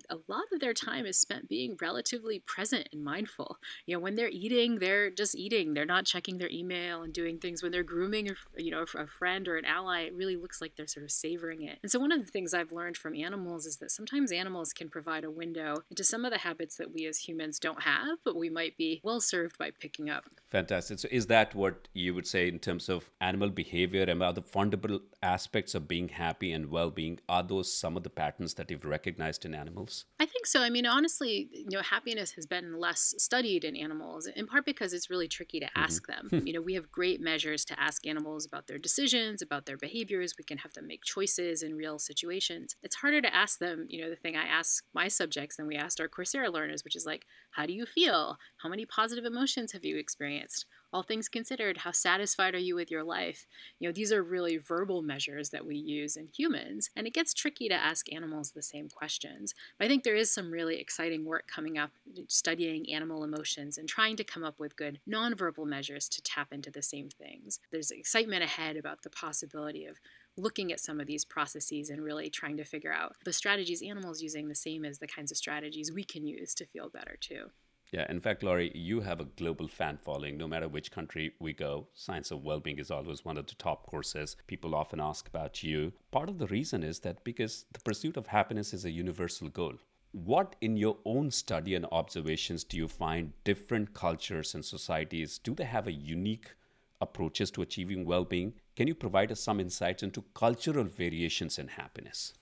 a 0.09 0.17
lot 0.29 0.45
of 0.53 0.61
their 0.61 0.75
time 0.75 1.07
is 1.07 1.19
spent 1.19 1.49
being 1.49 1.77
relatively 1.81 2.41
present 2.41 2.89
and 2.93 3.05
mindful. 3.05 3.59
You 3.87 3.97
know, 3.97 4.01
when 4.01 4.15
they're 4.15 4.29
eating, 4.29 4.79
they're 4.79 5.11
just 5.11 5.35
eating. 5.35 5.75
They're 5.75 5.85
not 5.85 6.07
checking 6.07 6.39
their 6.39 6.51
email 6.51 7.03
and 7.03 7.13
doing 7.13 7.39
things. 7.39 7.63
When 7.63 7.73
they're 7.73 7.83
grooming, 7.83 8.31
you 8.57 8.71
know, 8.71 8.85
a 8.97 9.07
friend 9.07 9.47
or 9.49 9.57
an 9.57 9.65
ally, 9.65 10.03
it 10.03 10.15
really 10.15 10.37
looks 10.37 10.61
like 10.61 10.77
they're 10.77 10.87
sort 10.87 11.05
of 11.05 11.11
savoring 11.11 11.63
it. 11.63 11.79
And 11.83 11.91
so, 11.91 11.99
one 11.99 12.13
of 12.13 12.25
the 12.25 12.31
things 12.31 12.55
I've 12.55 12.73
learned 12.73 12.97
from 12.97 13.15
animals 13.15 13.67
is 13.67 13.77
that 13.79 13.91
sometimes 13.91 14.33
animals 14.33 14.73
can 14.73 14.89
provide 14.89 15.25
a 15.25 15.31
window 15.31 15.83
into 15.91 16.05
some 16.05 16.25
of 16.25 16.33
the 16.33 16.39
habits 16.39 16.77
that 16.77 16.93
we 16.93 17.07
as 17.07 17.19
humans 17.19 17.59
don't 17.59 17.83
have, 17.83 18.19
but 18.25 18.37
we 18.37 18.49
might 18.49 18.77
be 18.77 19.01
well 19.05 19.21
served 19.21 19.59
by 19.59 19.71
picking 19.79 20.09
up. 20.09 20.25
Fantastic. 20.51 20.99
So, 20.99 21.09
is 21.11 21.27
that 21.27 21.55
what 21.55 21.89
you 21.93 22.15
would 22.15 22.27
say 22.27 22.49
in 22.49 22.59
terms 22.59 22.89
of 22.89 23.11
animal 23.21 23.51
behavior 23.51 24.05
and 24.05 24.23
other 24.23 24.43
fundamental 24.43 25.01
aspects 25.23 25.75
of 25.75 25.89
being 25.89 26.09
happy 26.09 26.53
and 26.53 26.71
well 26.71 26.91
being? 26.91 27.21
Are 27.29 27.43
those 27.43 27.73
some 27.73 27.97
of 27.97 28.03
the 28.03 28.11
patterns 28.11 28.55
that 28.55 28.71
you've 28.71 28.85
recognized 28.85 29.45
in 29.45 29.55
animals? 29.55 29.82
Animals? 29.83 30.05
I 30.21 30.27
think 30.27 30.47
so. 30.47 30.63
I 30.63 30.71
mean, 30.71 30.87
honestly, 30.87 31.49
you 31.53 31.71
know, 31.71 31.83
happiness 31.83 32.33
has 32.33 32.47
been 32.47 32.79
less 32.79 33.15
studied 33.19 33.65
in 33.65 33.77
animals, 33.77 34.27
in 34.27 34.47
part 34.47 34.65
because 34.65 34.93
it's 34.93 35.11
really 35.11 35.29
tricky 35.29 35.61
to 35.61 35.67
mm-hmm. 35.67 35.83
ask 35.83 36.07
them. 36.07 36.29
Hmm. 36.31 36.47
you 36.47 36.53
know, 36.53 36.61
we 36.61 36.75
have 36.75 36.91
great 36.91 37.21
measures 37.21 37.65
to 37.67 37.81
ask 37.81 38.07
animals 38.07 38.47
about 38.47 38.67
their 38.67 38.79
decisions, 38.79 39.43
about 39.43 39.67
their 39.67 39.77
behaviors. 39.77 40.35
We 40.39 40.45
can 40.45 40.59
have 40.59 40.73
them 40.75 40.87
make 40.87 41.03
choices 41.03 41.63
in 41.63 41.75
real 41.75 41.99
situations. 41.99 42.77
It's 42.83 42.97
harder 42.97 43.21
to 43.21 43.35
ask 43.35 43.59
them, 43.59 43.87
you 43.89 44.03
know, 44.03 44.11
the 44.11 44.17
thing 44.17 44.37
I 44.37 44.45
ask 44.45 44.85
my 44.95 45.09
subjects 45.09 45.57
than 45.57 45.67
we 45.67 45.77
asked 45.77 46.01
our 46.01 46.09
Coursera 46.09 46.53
learners, 46.53 46.85
which 46.85 46.97
is 46.97 47.07
like, 47.07 47.27
how 47.53 47.67
do 47.67 47.73
you 47.73 47.87
feel? 47.87 48.39
How 48.63 48.69
many 48.69 48.87
positive 48.87 49.25
emotions 49.25 49.73
have 49.73 49.85
you 49.85 49.97
experienced? 49.99 50.67
All 50.93 51.03
things 51.03 51.29
considered, 51.29 51.79
how 51.79 51.93
satisfied 51.93 52.55
are 52.55 52.59
you 52.59 52.75
with 52.75 52.91
your 52.91 53.03
life? 53.03 53.47
You 53.79 53.89
know, 53.89 53.93
these 53.93 54.13
are 54.13 54.23
really 54.23 54.59
verbal 54.59 55.03
measures 55.03 55.51
that 55.51 55.67
we 55.67 55.77
use 55.77 56.17
in 56.17 56.27
humans, 56.27 56.91
and 56.95 57.07
it 57.07 57.15
gets 57.15 57.33
tricky 57.33 57.69
to 57.69 57.75
ask 57.75 58.13
animals 58.13 58.51
the 58.51 58.63
same 58.63 58.89
questions. 58.89 59.55
But 59.79 59.87
I 59.87 59.89
think 59.89 60.05
there 60.05 60.15
is 60.15 60.31
some 60.33 60.51
really 60.51 60.79
exciting 60.79 61.25
work 61.25 61.47
coming 61.47 61.79
up 61.79 61.91
studying 62.29 62.93
animal 62.93 63.25
emotions 63.25 63.79
and 63.79 63.89
trying 63.89 64.17
to 64.17 64.25
come 64.25 64.45
up 64.45 64.59
with 64.59 64.77
good 64.77 65.01
nonverbal 65.09 65.67
measures 65.67 66.09
to 66.11 66.23
tap 66.23 66.53
into 66.53 66.71
the 66.71 66.83
same 66.83 67.09
things. 67.09 67.59
There's 67.71 67.91
excitement 67.91 68.43
ahead 68.43 68.77
about 68.77 69.03
the 69.03 69.11
possibility 69.11 69.87
of 69.87 69.99
looking 70.37 70.73
at 70.73 70.81
some 70.81 71.01
of 71.01 71.07
these 71.07 71.25
processes 71.25 71.91
and 71.91 72.03
really 72.03 72.31
trying 72.31 72.57
to 72.57 72.65
figure 72.65 72.93
out 72.93 73.17
the 73.25 73.33
strategies 73.33 73.83
animals 73.83 74.23
using 74.23 74.49
the 74.49 74.55
same 74.55 74.85
as 74.85 74.99
the 74.99 75.07
kinds 75.07 75.31
of 75.31 75.37
strategies 75.37 75.93
we 75.93 76.05
can 76.05 76.27
use 76.27 76.55
to 76.55 76.67
feel 76.67 76.89
better 76.89 77.17
too. 77.21 77.51
Yeah, 77.93 78.07
in 78.09 78.21
fact, 78.21 78.43
Laurie, 78.43 78.73
you 78.75 79.03
have 79.03 79.21
a 79.21 79.27
global 79.27 79.69
fan 79.69 79.99
following. 79.99 80.39
No 80.39 80.49
matter 80.49 80.67
which 80.67 80.91
country 80.91 81.35
we 81.39 81.53
go, 81.53 81.89
Science 81.93 82.31
of 82.31 82.43
well-being 82.43 82.79
is 82.79 82.91
always 82.91 83.23
one 83.23 83.37
of 83.37 83.47
the 83.47 83.55
top 83.57 83.87
courses. 83.87 84.35
People 84.47 84.75
often 84.75 84.99
ask 84.99 85.29
about 85.29 85.63
you. 85.63 85.93
Part 86.11 86.31
of 86.31 86.39
the 86.39 86.47
reason 86.47 86.83
is 86.83 87.01
that 87.01 87.23
because 87.23 87.67
the 87.71 87.81
pursuit 87.81 88.17
of 88.17 88.29
happiness 88.29 88.73
is 88.73 88.87
a 88.87 88.91
universal 88.91 89.51
goal. 89.51 89.75
What 90.13 90.57
in 90.63 90.79
your 90.79 90.97
own 91.05 91.31
study 91.31 91.75
and 91.75 91.85
observations 91.93 92.65
do 92.65 92.79
you 92.79 92.89
find 92.89 93.35
different 93.45 93.93
cultures 93.93 94.55
and 94.55 94.65
societies 94.65 95.37
do 95.37 95.55
they 95.55 95.65
have 95.65 95.87
a 95.87 95.93
unique 95.93 96.55
approaches 97.03 97.51
to 97.51 97.63
achieving 97.63 98.07
well-being? 98.07 98.55
Can 98.75 98.89
you 98.89 98.95
provide 98.95 99.31
us 99.31 99.41
some 99.41 99.61
insights 99.61 100.03
into 100.03 100.25
cultural 100.33 100.85
variations 100.85 101.59
in 101.59 101.69
happiness? 101.69 102.33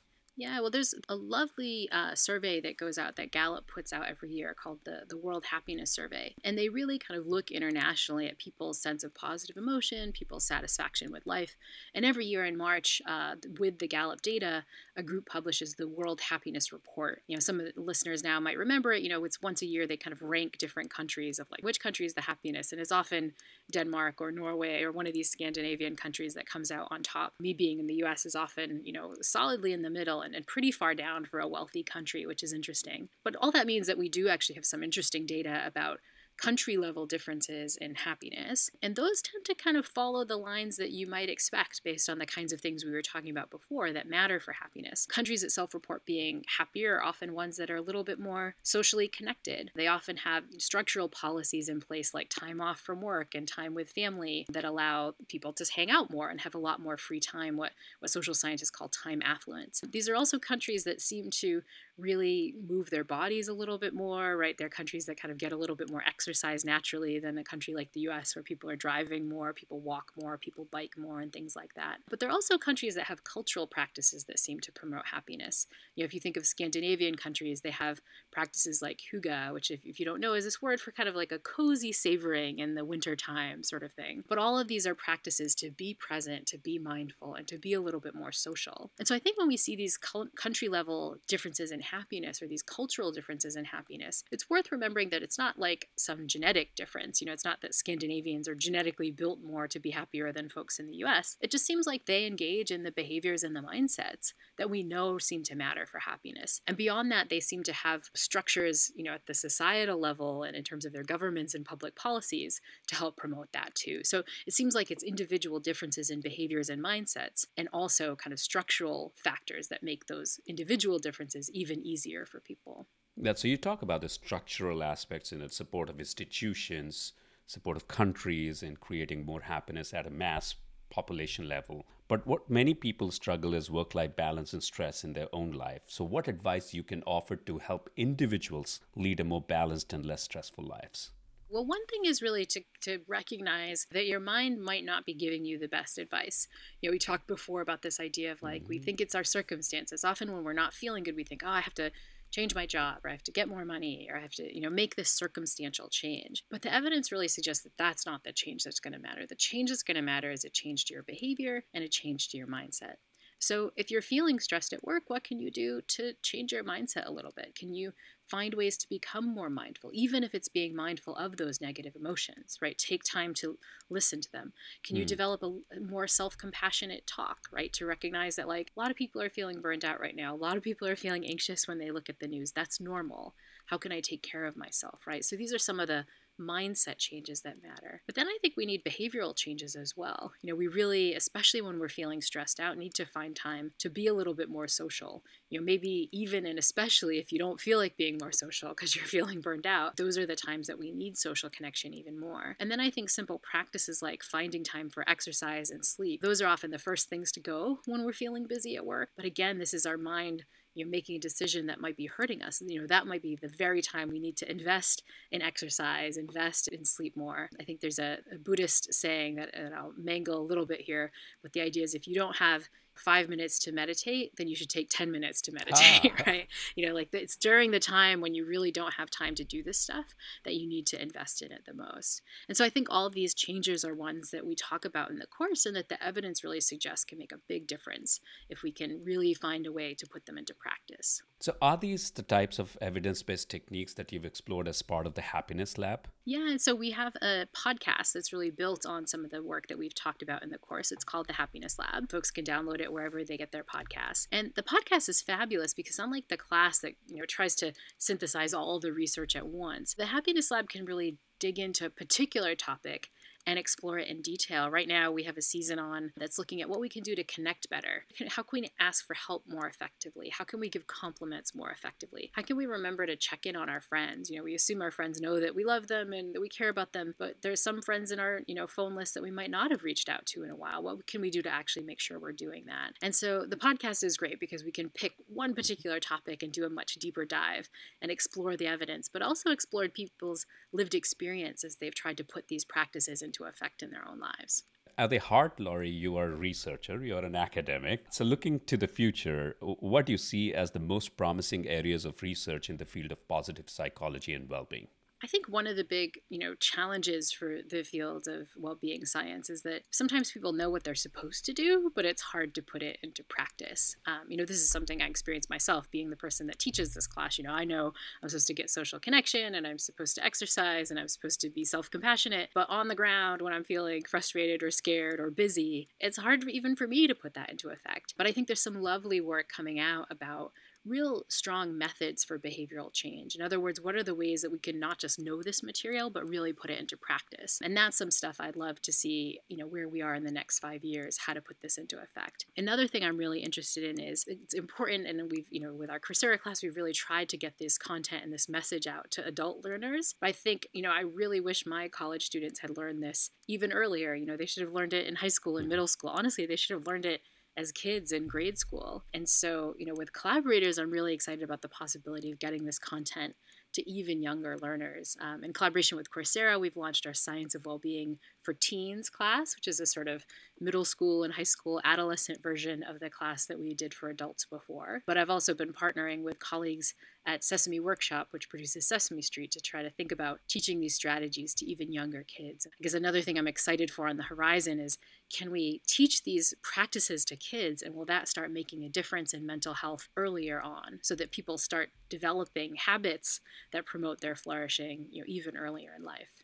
Yeah, 0.40 0.59
well, 0.61 0.70
there's 0.70 0.94
a 1.11 1.14
lovely 1.14 1.87
uh, 1.92 2.14
survey 2.14 2.62
that 2.62 2.79
goes 2.79 2.96
out 2.96 3.16
that 3.16 3.31
Gallup 3.31 3.66
puts 3.66 3.92
out 3.92 4.07
every 4.09 4.31
year 4.31 4.55
called 4.55 4.79
the, 4.85 5.03
the 5.07 5.18
World 5.18 5.44
Happiness 5.44 5.90
Survey. 5.90 6.35
And 6.42 6.57
they 6.57 6.70
really 6.70 6.98
kind 6.98 7.20
of 7.20 7.26
look 7.26 7.50
internationally 7.50 8.26
at 8.26 8.38
people's 8.38 8.81
sense 8.81 9.05
of 9.05 9.14
positive 9.14 9.59
emotion, 9.59 10.12
people's 10.12 10.46
satisfaction 10.46 11.12
with 11.12 11.26
life. 11.26 11.57
And 11.94 12.07
every 12.07 12.24
year 12.24 12.46
in 12.46 12.57
March, 12.57 13.03
uh, 13.07 13.35
with 13.59 13.81
the 13.81 13.87
Gallup 13.87 14.22
data, 14.22 14.64
a 14.96 15.03
group 15.03 15.26
publishes 15.26 15.74
the 15.74 15.87
World 15.87 16.22
Happiness 16.22 16.72
Report. 16.72 17.20
You 17.26 17.37
know, 17.37 17.40
some 17.40 17.61
of 17.61 17.74
the 17.74 17.79
listeners 17.79 18.24
now 18.24 18.40
might 18.40 18.57
remember 18.57 18.94
it. 18.94 19.03
You 19.03 19.11
know, 19.11 19.22
it's 19.26 19.42
once 19.42 19.61
a 19.61 19.66
year 19.66 19.87
they 19.87 19.98
kind 19.98 20.14
of 20.14 20.22
rank 20.22 20.57
different 20.57 20.88
countries 20.88 21.38
of 21.38 21.48
like 21.50 21.62
which 21.62 21.81
country 21.81 22.07
is 22.07 22.14
the 22.14 22.22
happiness. 22.22 22.72
And 22.72 22.81
it's 22.81 22.92
often 22.92 23.35
Denmark 23.70 24.22
or 24.22 24.33
Norway 24.33 24.85
or 24.85 24.90
one 24.90 25.07
of 25.07 25.12
these 25.12 25.29
Scandinavian 25.31 25.96
countries 25.96 26.33
that 26.33 26.48
comes 26.48 26.70
out 26.70 26.88
on 26.90 27.03
top. 27.03 27.35
Me 27.40 27.53
being 27.53 27.79
in 27.79 27.87
the 27.87 28.03
US 28.05 28.24
is 28.24 28.35
often, 28.35 28.81
you 28.87 28.94
know, 28.94 29.12
solidly 29.20 29.74
in 29.74 29.83
the 29.83 29.90
middle 29.90 30.22
and, 30.30 30.36
and 30.36 30.46
pretty 30.46 30.70
far 30.70 30.94
down 30.94 31.24
for 31.24 31.40
a 31.40 31.48
wealthy 31.48 31.82
country, 31.82 32.24
which 32.26 32.42
is 32.42 32.52
interesting. 32.52 33.08
But 33.24 33.36
all 33.36 33.50
that 33.52 33.66
means 33.66 33.86
that 33.86 33.98
we 33.98 34.08
do 34.08 34.28
actually 34.28 34.54
have 34.54 34.64
some 34.64 34.82
interesting 34.82 35.26
data 35.26 35.62
about 35.66 35.98
country 36.40 36.76
level 36.76 37.07
differences 37.07 37.76
in 37.76 37.94
happiness. 37.94 38.70
And 38.83 38.96
those 38.96 39.20
tend 39.20 39.44
to 39.44 39.55
kind 39.55 39.76
of 39.76 39.87
follow 39.87 40.24
the 40.24 40.37
lines 40.37 40.76
that 40.76 40.90
you 40.90 41.07
might 41.07 41.29
expect 41.29 41.83
based 41.85 42.09
on 42.09 42.18
the 42.18 42.26
kinds 42.26 42.53
of 42.53 42.61
things 42.61 42.85
we 42.85 42.92
were 42.92 43.03
talking 43.03 43.31
about 43.31 43.50
before 43.50 43.92
that 43.92 44.09
matter 44.09 44.40
for 44.40 44.53
happiness. 44.53 45.07
Countries 45.07 45.42
that 45.42 45.53
self 45.53 45.74
report 45.74 46.05
being 46.07 46.44
happier 46.59 46.96
are 46.96 47.05
often 47.05 47.35
ones 47.35 47.57
that 47.57 47.70
are 47.70 47.76
a 47.76 47.83
little 47.83 48.05
bit 48.05 48.18
more 48.18 48.55
socially 48.62 49.09
connected. 49.09 49.70
They 49.74 49.87
often 49.87 50.18
have 50.18 50.44
structural 50.59 51.09
policies 51.09 51.68
in 51.68 51.81
place 51.81 52.14
like 52.14 52.31
time 52.31 52.61
off 52.61 52.81
from 52.81 53.03
work 53.03 53.35
and 53.35 53.46
time 53.46 53.74
with 53.74 53.90
family 53.90 54.46
that 54.50 54.64
allow 54.64 55.14
people 55.29 55.53
to 55.55 55.66
hang 55.74 55.90
out 55.90 56.11
more 56.11 56.31
and 56.31 56.40
have 56.40 56.55
a 56.55 56.59
lot 56.59 56.81
more 56.81 56.96
free 56.96 57.20
time, 57.20 57.57
what, 57.57 57.72
what 57.98 58.11
social 58.11 58.35
scientists 58.35 58.70
call 58.70 58.88
time 58.88 59.20
affluence. 59.24 59.83
These 59.90 60.09
are 60.09 60.16
also 60.16 60.38
countries 60.38 60.85
that 60.85 61.00
seem 61.00 61.31
to 61.33 61.62
really 62.00 62.54
move 62.68 62.90
their 62.90 63.04
bodies 63.04 63.48
a 63.48 63.52
little 63.52 63.78
bit 63.78 63.94
more, 63.94 64.36
right? 64.36 64.56
They're 64.56 64.68
countries 64.68 65.06
that 65.06 65.20
kind 65.20 65.32
of 65.32 65.38
get 65.38 65.52
a 65.52 65.56
little 65.56 65.76
bit 65.76 65.90
more 65.90 66.02
exercise 66.06 66.64
naturally 66.64 67.18
than 67.18 67.38
a 67.38 67.44
country 67.44 67.74
like 67.74 67.92
the 67.92 68.00
US 68.08 68.34
where 68.34 68.42
people 68.42 68.70
are 68.70 68.76
driving 68.76 69.28
more, 69.28 69.52
people 69.52 69.80
walk 69.80 70.12
more, 70.20 70.38
people 70.38 70.66
bike 70.70 70.94
more, 70.96 71.20
and 71.20 71.32
things 71.32 71.54
like 71.54 71.74
that. 71.74 71.98
But 72.08 72.20
they're 72.20 72.30
also 72.30 72.58
countries 72.58 72.94
that 72.94 73.04
have 73.04 73.24
cultural 73.24 73.66
practices 73.66 74.24
that 74.24 74.38
seem 74.38 74.60
to 74.60 74.72
promote 74.72 75.06
happiness. 75.06 75.66
You 75.94 76.02
know, 76.02 76.06
if 76.06 76.14
you 76.14 76.20
think 76.20 76.36
of 76.36 76.46
Scandinavian 76.46 77.16
countries, 77.16 77.60
they 77.60 77.70
have 77.70 78.00
practices 78.32 78.80
like 78.82 79.00
hygge, 79.12 79.52
which, 79.52 79.70
if, 79.70 79.84
if 79.84 79.98
you 79.98 80.06
don't 80.06 80.20
know, 80.20 80.34
is 80.34 80.44
this 80.44 80.62
word 80.62 80.80
for 80.80 80.92
kind 80.92 81.08
of 81.08 81.14
like 81.14 81.32
a 81.32 81.38
cozy 81.38 81.92
savoring 81.92 82.58
in 82.58 82.74
the 82.74 82.84
winter 82.84 83.16
time 83.16 83.62
sort 83.62 83.82
of 83.82 83.92
thing. 83.92 84.24
But 84.28 84.38
all 84.38 84.58
of 84.58 84.68
these 84.68 84.86
are 84.86 84.94
practices 84.94 85.54
to 85.56 85.70
be 85.70 85.94
present, 85.94 86.46
to 86.46 86.58
be 86.58 86.78
mindful, 86.78 87.34
and 87.34 87.46
to 87.48 87.58
be 87.58 87.72
a 87.72 87.80
little 87.80 88.00
bit 88.00 88.14
more 88.14 88.32
social. 88.32 88.90
And 88.98 89.06
so 89.06 89.14
I 89.14 89.18
think 89.18 89.38
when 89.38 89.48
we 89.48 89.56
see 89.56 89.76
these 89.76 89.98
country 89.98 90.68
level 90.68 91.16
differences 91.28 91.70
in 91.70 91.80
happiness 91.90 92.42
or 92.42 92.48
these 92.48 92.62
cultural 92.62 93.12
differences 93.12 93.57
in 93.57 93.64
happiness, 93.66 94.24
it's 94.31 94.48
worth 94.48 94.72
remembering 94.72 95.11
that 95.11 95.22
it's 95.22 95.38
not 95.38 95.59
like 95.59 95.88
some 95.96 96.26
genetic 96.26 96.74
difference. 96.74 97.20
You 97.20 97.26
know, 97.26 97.33
it's 97.33 97.44
not 97.44 97.61
that 97.62 97.74
Scandinavians 97.74 98.48
are 98.48 98.55
genetically 98.55 99.11
built 99.11 99.40
more 99.42 99.68
to 99.68 99.79
be 99.81 99.90
happier 99.90 100.33
than 100.33 100.48
folks 100.48 100.79
in 100.79 100.87
the 100.87 100.96
US. 101.05 101.37
It 101.40 101.50
just 101.50 101.66
seems 101.66 101.87
like 101.87 102.07
they 102.07 102.26
engage 102.26 102.70
in 102.70 102.83
the 102.83 102.92
behaviors 102.92 103.42
and 103.42 103.55
the 103.55 103.61
mindsets 103.61 104.33
that 104.60 104.68
we 104.68 104.82
know 104.82 105.16
seem 105.16 105.42
to 105.42 105.56
matter 105.56 105.86
for 105.86 106.00
happiness. 106.00 106.60
And 106.66 106.76
beyond 106.76 107.10
that, 107.10 107.30
they 107.30 107.40
seem 107.40 107.62
to 107.62 107.72
have 107.72 108.10
structures, 108.14 108.92
you 108.94 109.02
know, 109.02 109.14
at 109.14 109.24
the 109.24 109.32
societal 109.32 109.98
level 109.98 110.42
and 110.42 110.54
in 110.54 110.62
terms 110.62 110.84
of 110.84 110.92
their 110.92 111.02
governments 111.02 111.54
and 111.54 111.64
public 111.64 111.96
policies 111.96 112.60
to 112.88 112.94
help 112.94 113.16
promote 113.16 113.48
that 113.54 113.74
too. 113.74 114.02
So 114.04 114.22
it 114.46 114.52
seems 114.52 114.74
like 114.74 114.90
it's 114.90 115.02
individual 115.02 115.60
differences 115.60 116.10
in 116.10 116.20
behaviors 116.20 116.68
and 116.68 116.84
mindsets 116.84 117.46
and 117.56 117.70
also 117.72 118.14
kind 118.16 118.34
of 118.34 118.38
structural 118.38 119.14
factors 119.16 119.68
that 119.68 119.82
make 119.82 120.08
those 120.08 120.38
individual 120.46 120.98
differences 120.98 121.50
even 121.54 121.80
easier 121.82 122.26
for 122.26 122.38
people. 122.38 122.86
That 123.16 123.38
so 123.38 123.48
you 123.48 123.56
talk 123.56 123.80
about 123.80 124.02
the 124.02 124.10
structural 124.10 124.82
aspects 124.82 125.32
in 125.32 125.38
the 125.38 125.48
support 125.48 125.88
of 125.88 125.98
institutions, 125.98 127.14
support 127.46 127.78
of 127.78 127.88
countries, 127.88 128.62
and 128.62 128.78
creating 128.78 129.24
more 129.24 129.40
happiness 129.40 129.94
at 129.94 130.06
a 130.06 130.10
mass 130.10 130.54
population 130.90 131.48
level. 131.48 131.87
But 132.09 132.26
what 132.26 132.50
many 132.50 132.74
people 132.74 133.11
struggle 133.11 133.55
is 133.55 133.70
work 133.70 133.94
life 133.94 134.16
balance 134.16 134.53
and 134.53 134.62
stress 134.62 135.05
in 135.05 135.12
their 135.12 135.29
own 135.33 135.53
life. 135.53 135.83
So, 135.87 136.05
what 136.05 136.29
advice 136.29 136.74
you 136.74 136.83
can 136.83 137.03
offer 137.07 137.37
to 137.37 137.59
help 137.59 137.88
individuals 137.96 138.81
lead 138.96 139.20
a 139.20 139.24
more 139.24 139.40
balanced 139.40 139.92
and 139.92 140.05
less 140.05 140.22
stressful 140.22 140.64
lives? 140.64 141.12
Well, 141.50 141.66
one 141.66 141.85
thing 141.87 142.05
is 142.05 142.22
really 142.22 142.46
to, 142.46 142.62
to 142.83 143.00
recognize 143.09 143.87
that 143.90 144.07
your 144.07 144.20
mind 144.20 144.62
might 144.62 144.85
not 144.85 145.05
be 145.05 145.14
giving 145.14 145.44
you 145.44 145.59
the 145.59 145.66
best 145.66 145.98
advice. 145.98 146.46
You 146.81 146.88
know, 146.88 146.92
we 146.92 146.98
talked 147.00 147.26
before 147.26 147.61
about 147.61 147.83
this 147.83 147.98
idea 147.98 148.31
of 148.31 148.40
like, 148.40 148.62
mm-hmm. 148.62 148.68
we 148.68 148.79
think 148.79 149.00
it's 149.00 149.16
our 149.16 149.24
circumstances. 149.24 150.05
Often 150.05 150.33
when 150.33 150.44
we're 150.44 150.53
not 150.53 150.72
feeling 150.72 151.03
good, 151.03 151.16
we 151.16 151.24
think, 151.24 151.42
oh, 151.44 151.50
I 151.50 151.61
have 151.61 151.74
to 151.74 151.90
change 152.30 152.54
my 152.54 152.66
job 152.66 152.98
or 153.04 153.10
I 153.10 153.12
have 153.12 153.22
to 153.24 153.32
get 153.32 153.48
more 153.48 153.64
money 153.64 154.08
or 154.10 154.16
I 154.16 154.20
have 154.20 154.32
to, 154.32 154.54
you 154.54 154.60
know, 154.60 154.70
make 154.70 154.96
this 154.96 155.10
circumstantial 155.10 155.88
change. 155.88 156.44
But 156.50 156.62
the 156.62 156.72
evidence 156.72 157.12
really 157.12 157.28
suggests 157.28 157.62
that 157.64 157.76
that's 157.78 158.06
not 158.06 158.24
the 158.24 158.32
change 158.32 158.64
that's 158.64 158.80
going 158.80 158.94
to 158.94 158.98
matter. 158.98 159.26
The 159.26 159.34
change 159.34 159.70
that's 159.70 159.82
going 159.82 159.96
to 159.96 160.02
matter 160.02 160.30
is 160.30 160.44
a 160.44 160.50
change 160.50 160.84
to 160.86 160.94
your 160.94 161.02
behavior 161.02 161.64
and 161.74 161.84
a 161.84 161.88
change 161.88 162.28
to 162.28 162.36
your 162.36 162.46
mindset. 162.46 162.94
So, 163.40 163.72
if 163.74 163.90
you're 163.90 164.03
feeling 164.03 164.38
stressed 164.38 164.74
at 164.74 164.85
work, 164.85 165.05
what 165.09 165.24
can 165.24 165.40
you 165.40 165.50
do 165.50 165.81
to 165.88 166.12
change 166.22 166.53
your 166.53 166.62
mindset 166.62 167.07
a 167.07 167.12
little 167.12 167.33
bit? 167.35 167.55
Can 167.55 167.74
you 167.74 167.92
find 168.31 168.55
ways 168.55 168.76
to 168.76 168.88
become 168.88 169.26
more 169.26 169.50
mindful, 169.50 169.90
even 169.92 170.22
if 170.22 170.35
it's 170.35 170.48
being 170.48 170.76
mindful 170.76 171.16
of 171.16 171.37
those 171.37 171.61
negative 171.61 171.96
emotions, 171.96 172.59
right? 172.62 172.79
Take 172.79 173.03
time 173.03 173.35
to 173.35 173.59
listen 173.88 174.20
to 174.20 174.31
them. 174.31 174.53
Can 174.85 174.94
you 174.94 175.05
mm. 175.05 175.09
develop 175.09 175.42
a, 175.42 175.46
a 175.76 175.81
more 175.81 176.07
self 176.07 176.37
compassionate 176.37 177.07
talk, 177.07 177.48
right? 177.50 177.72
To 177.72 177.87
recognize 177.87 178.37
that, 178.37 178.46
like, 178.46 178.70
a 178.76 178.81
lot 178.81 178.90
of 178.90 178.96
people 178.96 179.20
are 179.20 179.31
feeling 179.31 179.61
burned 179.61 179.85
out 179.85 180.00
right 180.00 180.14
now. 180.14 180.35
A 180.35 180.37
lot 180.37 180.57
of 180.57 180.62
people 180.62 180.87
are 180.87 180.96
feeling 180.96 181.26
anxious 181.26 181.66
when 181.66 181.79
they 181.79 181.90
look 181.90 182.09
at 182.09 182.20
the 182.20 182.29
news. 182.29 182.53
That's 182.53 182.79
normal. 182.79 183.35
How 183.66 183.79
can 183.79 183.90
I 183.90 184.00
take 184.00 184.22
care 184.22 184.44
of 184.44 184.57
myself, 184.57 185.07
right? 185.07 185.24
So, 185.24 185.35
these 185.35 185.53
are 185.53 185.59
some 185.59 185.81
of 185.81 185.88
the 185.88 186.05
mindset 186.40 186.98
changes 186.98 187.42
that 187.42 187.62
matter. 187.62 188.03
But 188.07 188.14
then 188.14 188.26
I 188.26 188.38
think 188.40 188.55
we 188.57 188.66
need 188.66 188.85
behavioral 188.85 189.37
changes 189.37 189.76
as 189.76 189.96
well. 189.96 190.33
You 190.42 190.50
know, 190.50 190.57
we 190.57 190.66
really, 190.66 191.14
especially 191.14 191.61
when 191.61 191.79
we're 191.79 191.88
feeling 191.88 192.20
stressed 192.22 192.61
out, 192.61 192.79
need 192.79 192.94
to 192.94 193.07
find 193.07 193.37
time 193.37 193.72
to 193.79 193.90
be 193.90 194.07
a 194.07 194.14
little 194.14 194.35
bit 194.35 194.48
more 194.48 194.68
social. 194.68 195.22
You 195.50 195.61
know, 195.61 195.64
maybe 195.64 196.09
even 196.12 196.46
and 196.46 196.59
especially 196.59 197.18
if 197.18 197.33
you 197.33 197.38
don't 197.38 197.61
feel 197.61 197.79
like 197.79 197.96
being 197.96 198.18
more 198.20 198.33
social 198.33 198.70
because 198.70 198.96
you're 198.96 199.05
feeling 199.16 199.40
burned 199.40 199.66
out, 199.66 199.96
those 199.96 200.18
are 200.18 200.26
the 200.26 200.37
times 200.37 200.66
that 200.66 200.79
we 200.79 200.90
need 200.90 201.16
social 201.16 201.50
connection 201.50 201.94
even 201.94 202.18
more. 202.18 202.57
And 202.59 202.70
then 202.70 202.81
I 202.81 202.90
think 202.90 203.11
simple 203.11 203.38
practices 203.38 204.03
like 204.03 204.22
finding 204.22 204.64
time 204.64 204.90
for 204.90 205.09
exercise 205.09 205.70
and 205.70 205.85
sleep, 205.85 206.22
those 206.22 206.40
are 206.40 206.48
often 206.48 206.70
the 206.70 206.79
first 206.79 207.09
things 207.09 207.31
to 207.33 207.40
go 207.40 207.81
when 207.87 208.05
we're 208.05 208.12
feeling 208.12 208.46
busy 208.46 208.76
at 208.76 208.87
work. 208.87 209.11
But 209.16 209.24
again, 209.24 209.59
this 209.59 209.74
is 209.74 209.87
our 209.87 209.98
mind 209.98 210.44
you 210.80 210.86
know, 210.86 210.90
making 210.90 211.16
a 211.16 211.20
decision 211.20 211.66
that 211.66 211.80
might 211.80 211.96
be 211.96 212.06
hurting 212.06 212.42
us, 212.42 212.62
you 212.66 212.80
know, 212.80 212.86
that 212.86 213.06
might 213.06 213.20
be 213.20 213.36
the 213.36 213.48
very 213.48 213.82
time 213.82 214.08
we 214.08 214.18
need 214.18 214.36
to 214.38 214.50
invest 214.50 215.02
in 215.30 215.42
exercise, 215.42 216.16
invest 216.16 216.68
in 216.68 216.86
sleep 216.86 217.14
more. 217.18 217.50
I 217.60 217.64
think 217.64 217.80
there's 217.80 217.98
a, 217.98 218.16
a 218.32 218.38
Buddhist 218.38 218.94
saying 218.94 219.34
that, 219.34 219.54
and 219.54 219.74
I'll 219.74 219.92
mangle 219.98 220.40
a 220.40 220.48
little 220.48 220.64
bit 220.64 220.80
here, 220.80 221.12
but 221.42 221.52
the 221.52 221.60
idea 221.60 221.84
is 221.84 221.94
if 221.94 222.08
you 222.08 222.14
don't 222.14 222.36
have 222.36 222.68
five 223.00 223.28
minutes 223.28 223.58
to 223.60 223.72
meditate, 223.72 224.36
then 224.36 224.48
you 224.48 224.54
should 224.54 224.68
take 224.68 224.88
10 224.90 225.10
minutes 225.10 225.40
to 225.42 225.52
meditate, 225.52 226.12
ah. 226.18 226.22
right? 226.26 226.48
You 226.76 226.86
know, 226.86 226.94
like 226.94 227.08
it's 227.12 227.36
during 227.36 227.70
the 227.70 227.80
time 227.80 228.20
when 228.20 228.34
you 228.34 228.46
really 228.46 228.70
don't 228.70 228.94
have 228.94 229.10
time 229.10 229.34
to 229.36 229.44
do 229.44 229.62
this 229.62 229.78
stuff 229.78 230.14
that 230.44 230.54
you 230.54 230.68
need 230.68 230.86
to 230.88 231.02
invest 231.02 231.42
in 231.42 231.52
it 231.52 231.62
the 231.66 231.74
most. 231.74 232.22
And 232.48 232.56
so 232.56 232.64
I 232.64 232.70
think 232.70 232.88
all 232.90 233.06
of 233.06 233.14
these 233.14 233.34
changes 233.34 233.84
are 233.84 233.94
ones 233.94 234.30
that 234.30 234.46
we 234.46 234.54
talk 234.54 234.84
about 234.84 235.10
in 235.10 235.18
the 235.18 235.26
course 235.26 235.66
and 235.66 235.74
that 235.76 235.88
the 235.88 236.02
evidence 236.02 236.44
really 236.44 236.60
suggests 236.60 237.04
can 237.04 237.18
make 237.18 237.32
a 237.32 237.38
big 237.48 237.66
difference 237.66 238.20
if 238.48 238.62
we 238.62 238.72
can 238.72 239.02
really 239.04 239.34
find 239.34 239.66
a 239.66 239.72
way 239.72 239.94
to 239.94 240.06
put 240.06 240.26
them 240.26 240.38
into 240.38 240.54
practice. 240.54 241.22
So, 241.40 241.54
are 241.62 241.78
these 241.78 242.10
the 242.10 242.22
types 242.22 242.58
of 242.58 242.76
evidence 242.82 243.22
based 243.22 243.48
techniques 243.48 243.94
that 243.94 244.12
you've 244.12 244.26
explored 244.26 244.68
as 244.68 244.82
part 244.82 245.06
of 245.06 245.14
the 245.14 245.22
Happiness 245.22 245.78
Lab? 245.78 246.06
Yeah, 246.26 246.50
and 246.50 246.60
so 246.60 246.74
we 246.74 246.90
have 246.90 247.16
a 247.22 247.46
podcast 247.56 248.12
that's 248.12 248.32
really 248.32 248.50
built 248.50 248.84
on 248.84 249.06
some 249.06 249.24
of 249.24 249.30
the 249.30 249.42
work 249.42 249.66
that 249.68 249.78
we've 249.78 249.94
talked 249.94 250.22
about 250.22 250.42
in 250.42 250.50
the 250.50 250.58
course. 250.58 250.92
It's 250.92 251.02
called 251.02 251.28
the 251.28 251.32
Happiness 251.32 251.78
Lab. 251.78 252.10
Folks 252.10 252.30
can 252.30 252.44
download 252.44 252.80
it 252.80 252.89
wherever 252.92 253.24
they 253.24 253.37
get 253.37 253.53
their 253.53 253.64
podcasts. 253.64 254.26
And 254.33 254.53
the 254.55 254.62
podcast 254.62 255.09
is 255.09 255.22
fabulous 255.22 255.74
because 255.74 255.98
unlike 255.98 256.29
the 256.29 256.37
class 256.37 256.79
that, 256.81 256.94
you 257.07 257.18
know, 257.18 257.26
tries 257.26 257.55
to 257.57 257.72
synthesize 257.98 258.55
all 258.55 258.81
the 258.81 258.92
research 258.92 259.37
at 259.37 259.46
once, 259.46 259.94
the 259.94 260.07
Happiness 260.07 260.50
Lab 260.50 260.68
can 260.68 260.85
really 260.85 261.18
dig 261.38 261.59
into 261.59 261.87
a 261.87 261.90
particular 261.90 262.55
topic 262.55 263.11
and 263.46 263.59
explore 263.59 263.98
it 263.98 264.09
in 264.09 264.22
detail. 264.22 264.70
Right 264.70 264.88
now, 264.88 265.11
we 265.11 265.24
have 265.24 265.37
a 265.37 265.42
season 265.42 265.79
on 265.79 266.12
that's 266.16 266.38
looking 266.38 266.61
at 266.61 266.68
what 266.68 266.81
we 266.81 266.88
can 266.88 267.03
do 267.03 267.14
to 267.14 267.24
connect 267.24 267.68
better. 267.70 268.05
How 268.29 268.42
can 268.42 268.61
we 268.61 268.70
ask 268.79 269.07
for 269.07 269.14
help 269.14 269.44
more 269.48 269.66
effectively? 269.66 270.31
How 270.31 270.44
can 270.44 270.61
we 270.61 270.68
give 270.68 270.87
compliments 270.87 271.55
more 271.55 271.70
effectively? 271.70 272.31
How 272.35 272.42
can 272.42 272.57
we 272.57 272.66
remember 272.66 273.07
to 273.07 273.16
check 273.16 273.46
in 273.46 273.57
on 273.57 273.68
our 273.68 273.81
friends? 273.81 274.31
You 274.31 274.38
know, 274.38 274.44
we 274.44 274.55
assume 274.55 274.83
our 274.83 274.90
friends 274.90 275.20
know 275.20 275.40
that 275.40 275.55
we 275.55 275.64
love 275.64 275.88
them 275.88 276.12
and 276.12 276.35
that 276.35 276.40
we 276.40 276.48
care 276.48 276.68
about 276.68 276.92
them, 276.92 277.14
but 277.18 277.37
there's 277.42 277.62
some 277.62 277.83
friends 277.83 278.11
in 278.11 278.20
our, 278.20 278.40
you 278.46 278.55
know, 278.55 278.66
phone 278.66 278.94
list 278.94 279.14
that 279.14 279.22
we 279.22 279.31
might 279.31 279.50
not 279.50 279.70
have 279.70 279.83
reached 279.83 280.09
out 280.09 280.26
to 280.26 280.42
in 280.42 280.50
a 280.50 280.57
while. 280.57 280.83
What 280.83 281.07
can 281.07 281.20
we 281.20 281.31
do 281.31 281.42
to 281.42 281.53
actually 281.53 281.85
make 281.85 282.00
sure 282.00 282.18
we're 282.18 282.33
doing 282.33 282.64
that? 282.66 282.92
And 283.03 283.14
so 283.14 283.44
the 283.48 283.57
podcast 283.57 284.05
is 284.05 284.16
great 284.16 284.40
because 284.40 284.64
we 284.64 284.72
can 284.72 284.90
pick 284.90 285.12
one 285.26 285.55
particular 285.55 286.00
topic 286.00 286.42
and 286.42 286.53
do 286.53 286.64
a 286.64 286.70
much 286.70 286.94
deeper 286.94 287.24
dive 287.24 287.68
and 288.03 288.11
explore 288.11 288.57
the 288.57 288.66
evidence, 288.66 289.09
but 289.12 289.22
also 289.22 289.50
explore 289.50 289.88
people's 289.88 290.46
lived 290.72 290.94
experience 290.94 291.64
as 291.64 291.76
they've 291.76 291.94
tried 291.94 292.16
to 292.16 292.24
put 292.24 292.48
these 292.48 292.64
practices 292.64 293.22
into 293.30 293.44
effect 293.44 293.82
in 293.82 293.90
their 293.90 294.06
own 294.10 294.18
lives. 294.18 294.64
At 294.98 295.10
the 295.10 295.18
heart, 295.18 295.60
Laurie, 295.60 295.88
you 295.88 296.16
are 296.18 296.30
a 296.32 296.36
researcher, 296.36 297.02
you're 297.02 297.24
an 297.24 297.36
academic. 297.36 298.00
So, 298.10 298.24
looking 298.24 298.60
to 298.70 298.76
the 298.76 298.88
future, 298.88 299.56
what 299.60 300.06
do 300.06 300.12
you 300.12 300.18
see 300.18 300.52
as 300.52 300.72
the 300.72 300.80
most 300.94 301.16
promising 301.16 301.66
areas 301.68 302.04
of 302.04 302.22
research 302.22 302.68
in 302.68 302.76
the 302.76 302.84
field 302.84 303.12
of 303.12 303.26
positive 303.28 303.70
psychology 303.70 304.34
and 304.34 304.48
well 304.50 304.66
being? 304.68 304.88
I 305.22 305.26
think 305.26 305.48
one 305.48 305.66
of 305.66 305.76
the 305.76 305.85
big, 305.85 306.20
you 306.30 306.38
know, 306.38 306.54
challenges 306.54 307.30
for 307.30 307.59
the 307.68 307.83
field 307.83 308.26
of 308.26 308.48
well-being 308.56 309.04
science 309.04 309.50
is 309.50 309.62
that 309.62 309.83
sometimes 309.90 310.33
people 310.33 310.54
know 310.54 310.70
what 310.70 310.85
they're 310.85 310.94
supposed 310.94 311.44
to 311.44 311.52
do, 311.52 311.92
but 311.94 312.06
it's 312.06 312.22
hard 312.22 312.54
to 312.54 312.62
put 312.62 312.83
it 312.83 312.98
into 313.02 313.22
practice. 313.24 313.96
Um, 314.06 314.22
you 314.28 314.37
know, 314.37 314.46
this 314.46 314.61
is 314.61 314.70
something 314.70 315.02
I 315.02 315.06
experienced 315.06 315.50
myself, 315.50 315.90
being 315.90 316.09
the 316.09 316.16
person 316.16 316.46
that 316.46 316.59
teaches 316.59 316.94
this 316.94 317.06
class. 317.06 317.37
You 317.37 317.44
know, 317.44 317.52
I 317.52 317.64
know 317.64 317.92
I'm 318.22 318.28
supposed 318.30 318.46
to 318.46 318.54
get 318.54 318.70
social 318.70 318.98
connection, 318.98 319.54
and 319.54 319.66
I'm 319.66 319.78
supposed 319.78 320.14
to 320.14 320.24
exercise, 320.24 320.90
and 320.90 320.98
I'm 320.98 321.09
supposed 321.09 321.40
to 321.42 321.50
be 321.50 321.64
self-compassionate. 321.64 322.50
But 322.54 322.70
on 322.70 322.88
the 322.88 322.94
ground, 322.94 323.42
when 323.42 323.52
I'm 323.52 323.64
feeling 323.64 324.02
frustrated 324.09 324.62
or 324.62 324.70
scared 324.70 325.20
or 325.20 325.30
busy, 325.30 325.88
it's 325.98 326.16
hard 326.16 326.48
even 326.48 326.76
for 326.76 326.87
me 326.87 327.06
to 327.06 327.14
put 327.14 327.35
that 327.35 327.50
into 327.50 327.68
effect. 327.68 328.14
But 328.16 328.26
I 328.26 328.33
think 328.33 328.46
there's 328.46 328.62
some 328.62 328.80
lovely 328.80 329.20
work 329.20 329.50
coming 329.54 329.78
out 329.78 330.06
about 330.11 330.52
real 330.84 331.24
strong 331.28 331.76
methods 331.76 332.24
for 332.24 332.38
behavioral 332.38 332.92
change. 332.92 333.34
In 333.34 333.42
other 333.42 333.60
words, 333.60 333.80
what 333.80 333.94
are 333.94 334.02
the 334.02 334.14
ways 334.14 334.42
that 334.42 334.50
we 334.50 334.58
can 334.58 334.78
not 334.78 334.98
just 334.98 335.18
know 335.18 335.42
this 335.42 335.62
material, 335.62 336.10
but 336.10 336.28
really 336.28 336.52
put 336.52 336.70
it 336.70 336.80
into 336.80 336.96
practice? 336.96 337.58
And 337.62 337.76
that's 337.76 337.98
some 337.98 338.10
stuff 338.10 338.36
I'd 338.40 338.56
love 338.56 338.80
to 338.82 338.92
see, 338.92 339.40
you 339.48 339.56
know, 339.56 339.66
where 339.66 339.88
we 339.88 340.02
are 340.02 340.14
in 340.14 340.24
the 340.24 340.30
next 340.30 340.58
five 340.58 340.84
years, 340.84 341.18
how 341.26 341.34
to 341.34 341.40
put 341.40 341.60
this 341.60 341.78
into 341.78 342.00
effect. 342.00 342.46
Another 342.56 342.86
thing 342.86 343.04
I'm 343.04 343.16
really 343.16 343.40
interested 343.40 343.84
in 343.84 344.00
is 344.02 344.24
it's 344.26 344.54
important, 344.54 345.06
and 345.06 345.30
we've, 345.30 345.46
you 345.50 345.60
know, 345.60 345.74
with 345.74 345.90
our 345.90 346.00
Coursera 346.00 346.38
class, 346.38 346.62
we've 346.62 346.76
really 346.76 346.92
tried 346.92 347.28
to 347.30 347.36
get 347.36 347.58
this 347.58 347.78
content 347.78 348.24
and 348.24 348.32
this 348.32 348.48
message 348.48 348.86
out 348.86 349.10
to 349.12 349.24
adult 349.24 349.64
learners. 349.64 350.14
But 350.20 350.28
I 350.28 350.32
think, 350.32 350.68
you 350.72 350.82
know, 350.82 350.90
I 350.90 351.00
really 351.00 351.40
wish 351.40 351.66
my 351.66 351.88
college 351.88 352.26
students 352.26 352.60
had 352.60 352.76
learned 352.76 353.02
this 353.02 353.30
even 353.48 353.72
earlier. 353.72 354.14
You 354.14 354.26
know, 354.26 354.36
they 354.36 354.46
should 354.46 354.62
have 354.62 354.72
learned 354.72 354.92
it 354.92 355.06
in 355.06 355.16
high 355.16 355.28
school 355.28 355.56
and 355.56 355.68
middle 355.68 355.86
school. 355.86 356.10
Honestly, 356.10 356.46
they 356.46 356.56
should 356.56 356.74
have 356.74 356.86
learned 356.86 357.06
it 357.06 357.22
as 357.56 357.72
kids 357.72 358.12
in 358.12 358.26
grade 358.26 358.58
school. 358.58 359.04
And 359.12 359.28
so, 359.28 359.74
you 359.78 359.86
know, 359.86 359.94
with 359.96 360.12
collaborators, 360.12 360.78
I'm 360.78 360.90
really 360.90 361.14
excited 361.14 361.42
about 361.42 361.62
the 361.62 361.68
possibility 361.68 362.30
of 362.30 362.38
getting 362.38 362.64
this 362.64 362.78
content 362.78 363.34
to 363.72 363.88
even 363.88 364.22
younger 364.22 364.56
learners. 364.58 365.16
Um, 365.20 365.44
in 365.44 365.52
collaboration 365.52 365.96
with 365.96 366.10
Coursera, 366.10 366.58
we've 366.58 366.76
launched 366.76 367.06
our 367.06 367.14
Science 367.14 367.54
of 367.54 367.64
Wellbeing 367.64 368.18
for 368.42 368.54
Teens 368.54 369.08
class, 369.08 369.54
which 369.54 369.68
is 369.68 369.78
a 369.78 369.86
sort 369.86 370.08
of 370.08 370.24
middle 370.60 370.84
school 370.84 371.22
and 371.22 371.34
high 371.34 371.42
school 371.42 371.80
adolescent 371.84 372.42
version 372.42 372.82
of 372.82 372.98
the 372.98 373.10
class 373.10 373.46
that 373.46 373.60
we 373.60 373.74
did 373.74 373.94
for 373.94 374.08
adults 374.08 374.44
before. 374.44 375.02
But 375.06 375.18
I've 375.18 375.30
also 375.30 375.54
been 375.54 375.72
partnering 375.72 376.22
with 376.22 376.38
colleagues 376.38 376.94
at 377.26 377.44
Sesame 377.44 377.80
Workshop, 377.80 378.28
which 378.30 378.48
produces 378.48 378.87
Sesame 378.87 379.22
Street, 379.22 379.50
to 379.52 379.61
try 379.61 379.83
to 379.83 379.90
think 379.90 380.11
about 380.11 380.40
teaching 380.48 380.80
these 380.80 380.94
strategies 380.94 381.54
to 381.54 381.66
even 381.66 381.92
younger 381.92 382.24
kids. 382.24 382.66
Because 382.78 382.94
another 382.94 383.20
thing 383.20 383.38
I'm 383.38 383.46
excited 383.46 383.90
for 383.90 384.09
on 384.09 384.16
the 384.16 384.24
horizon 384.24 384.80
is 384.80 384.98
can 385.35 385.50
we 385.50 385.83
teach 385.87 386.22
these 386.22 386.54
practices 386.62 387.24
to 387.26 387.37
kids 387.37 387.83
and 387.83 387.94
will 387.94 388.06
that 388.06 388.28
start 388.28 388.50
making 388.50 388.85
a 388.85 388.88
difference 388.88 389.33
in 389.35 389.46
mental 389.46 389.74
health 389.74 390.09
earlier 390.16 390.61
on 390.61 390.98
so 391.02 391.14
that 391.14 391.30
people 391.30 391.59
start 391.59 391.90
developing 392.09 392.76
habits 392.76 393.40
that 393.72 393.87
promote 393.87 394.20
their 394.20 394.35
flourishing 394.35 395.06
you 395.11 395.20
know, 395.20 395.26
even 395.28 395.56
earlier 395.56 395.90
in 395.96 396.04
life? 396.04 396.42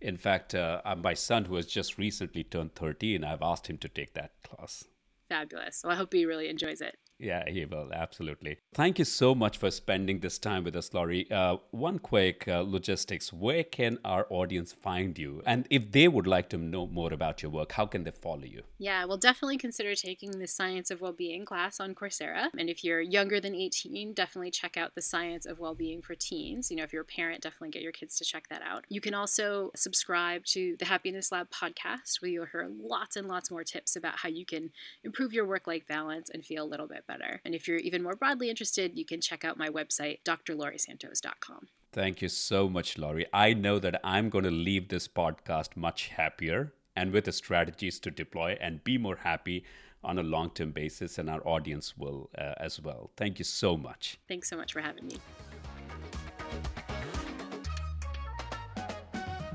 In 0.00 0.16
fact, 0.16 0.54
uh, 0.54 0.80
my 0.96 1.14
son, 1.14 1.44
who 1.46 1.56
has 1.56 1.66
just 1.66 1.98
recently 1.98 2.44
turned 2.44 2.74
13, 2.74 3.24
I've 3.24 3.42
asked 3.42 3.68
him 3.68 3.78
to 3.78 3.88
take 3.88 4.14
that 4.14 4.32
class. 4.44 4.84
Fabulous. 5.28 5.82
Well, 5.84 5.92
I 5.92 5.96
hope 5.96 6.12
he 6.12 6.24
really 6.24 6.48
enjoys 6.48 6.80
it. 6.80 6.96
Yeah, 7.18 7.48
he 7.48 7.64
will. 7.64 7.90
Absolutely. 7.92 8.58
Thank 8.72 8.98
you 8.98 9.04
so 9.04 9.34
much 9.34 9.58
for 9.58 9.70
spending 9.70 10.20
this 10.20 10.38
time 10.38 10.62
with 10.64 10.76
us, 10.76 10.94
Laurie. 10.94 11.30
Uh, 11.30 11.56
one 11.72 11.98
quick 11.98 12.46
uh, 12.46 12.60
logistics 12.60 13.32
where 13.32 13.64
can 13.64 13.98
our 14.04 14.26
audience 14.30 14.72
find 14.72 15.18
you? 15.18 15.42
And 15.44 15.66
if 15.68 15.90
they 15.90 16.06
would 16.06 16.28
like 16.28 16.48
to 16.50 16.58
know 16.58 16.86
more 16.86 17.12
about 17.12 17.42
your 17.42 17.50
work, 17.50 17.72
how 17.72 17.86
can 17.86 18.04
they 18.04 18.12
follow 18.12 18.44
you? 18.44 18.62
Yeah, 18.78 19.04
well, 19.04 19.16
definitely 19.16 19.58
consider 19.58 19.94
taking 19.94 20.38
the 20.38 20.46
Science 20.46 20.90
of 20.90 21.00
Wellbeing 21.00 21.44
class 21.44 21.80
on 21.80 21.94
Coursera. 21.94 22.48
And 22.56 22.70
if 22.70 22.84
you're 22.84 23.00
younger 23.00 23.40
than 23.40 23.54
18, 23.54 24.14
definitely 24.14 24.52
check 24.52 24.76
out 24.76 24.94
the 24.94 25.02
Science 25.02 25.44
of 25.44 25.58
Wellbeing 25.58 26.02
for 26.02 26.14
Teens. 26.14 26.70
You 26.70 26.76
know, 26.76 26.84
if 26.84 26.92
you're 26.92 27.02
a 27.02 27.06
parent, 27.06 27.42
definitely 27.42 27.70
get 27.70 27.82
your 27.82 27.92
kids 27.92 28.16
to 28.18 28.24
check 28.24 28.48
that 28.48 28.62
out. 28.62 28.84
You 28.88 29.00
can 29.00 29.14
also 29.14 29.72
subscribe 29.74 30.44
to 30.46 30.76
the 30.78 30.84
Happiness 30.84 31.32
Lab 31.32 31.50
podcast, 31.50 32.22
where 32.22 32.30
you'll 32.30 32.46
hear 32.46 32.70
lots 32.80 33.16
and 33.16 33.26
lots 33.26 33.50
more 33.50 33.64
tips 33.64 33.96
about 33.96 34.18
how 34.18 34.28
you 34.28 34.46
can 34.46 34.70
improve 35.02 35.32
your 35.32 35.46
work 35.46 35.66
life 35.66 35.86
balance 35.88 36.30
and 36.30 36.44
feel 36.44 36.64
a 36.64 36.68
little 36.68 36.86
bit 36.86 37.04
better. 37.08 37.40
And 37.44 37.54
if 37.54 37.66
you're 37.66 37.78
even 37.78 38.04
more 38.04 38.14
broadly 38.14 38.50
interested, 38.50 38.96
you 38.96 39.04
can 39.04 39.20
check 39.20 39.44
out 39.44 39.58
my 39.58 39.68
website, 39.68 40.18
drlauriesantos.com. 40.24 41.66
Thank 41.92 42.22
you 42.22 42.28
so 42.28 42.68
much, 42.68 42.96
Laurie. 42.98 43.26
I 43.32 43.54
know 43.54 43.80
that 43.80 44.00
I'm 44.04 44.28
going 44.28 44.44
to 44.44 44.50
leave 44.50 44.88
this 44.88 45.08
podcast 45.08 45.76
much 45.76 46.08
happier 46.08 46.74
and 46.94 47.12
with 47.12 47.24
the 47.24 47.32
strategies 47.32 47.98
to 48.00 48.10
deploy 48.10 48.56
and 48.60 48.84
be 48.84 48.98
more 48.98 49.16
happy 49.16 49.64
on 50.04 50.18
a 50.18 50.22
long 50.22 50.50
term 50.50 50.70
basis, 50.70 51.18
and 51.18 51.28
our 51.28 51.46
audience 51.46 51.96
will 51.96 52.30
uh, 52.38 52.54
as 52.58 52.80
well. 52.80 53.10
Thank 53.16 53.38
you 53.38 53.44
so 53.44 53.76
much. 53.76 54.18
Thanks 54.28 54.48
so 54.48 54.56
much 54.56 54.72
for 54.72 54.80
having 54.80 55.06
me. 55.06 55.18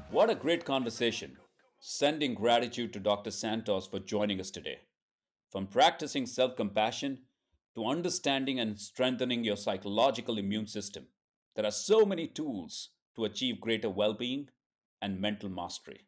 What 0.10 0.30
a 0.30 0.36
great 0.36 0.64
conversation. 0.66 1.38
Sending 1.80 2.34
gratitude 2.34 2.94
to 2.94 3.00
Dr. 3.00 3.32
Santos 3.32 3.88
for 3.88 4.00
joining 4.00 4.40
us 4.40 4.52
today. 4.52 4.80
From 5.50 5.68
practicing 5.68 6.26
self 6.26 6.56
compassion 6.56 7.20
to 7.76 7.86
understanding 7.86 8.60
and 8.60 8.80
strengthening 8.80 9.44
your 9.44 9.58
psychological 9.58 10.38
immune 10.38 10.68
system, 10.68 11.08
there 11.56 11.66
are 11.66 11.72
so 11.72 12.06
many 12.06 12.28
tools 12.28 12.90
to 13.16 13.26
achieve 13.26 13.62
greater 13.62 13.90
well 13.90 14.14
being 14.14 14.50
and 15.02 15.20
mental 15.20 15.50
mastery. 15.50 16.08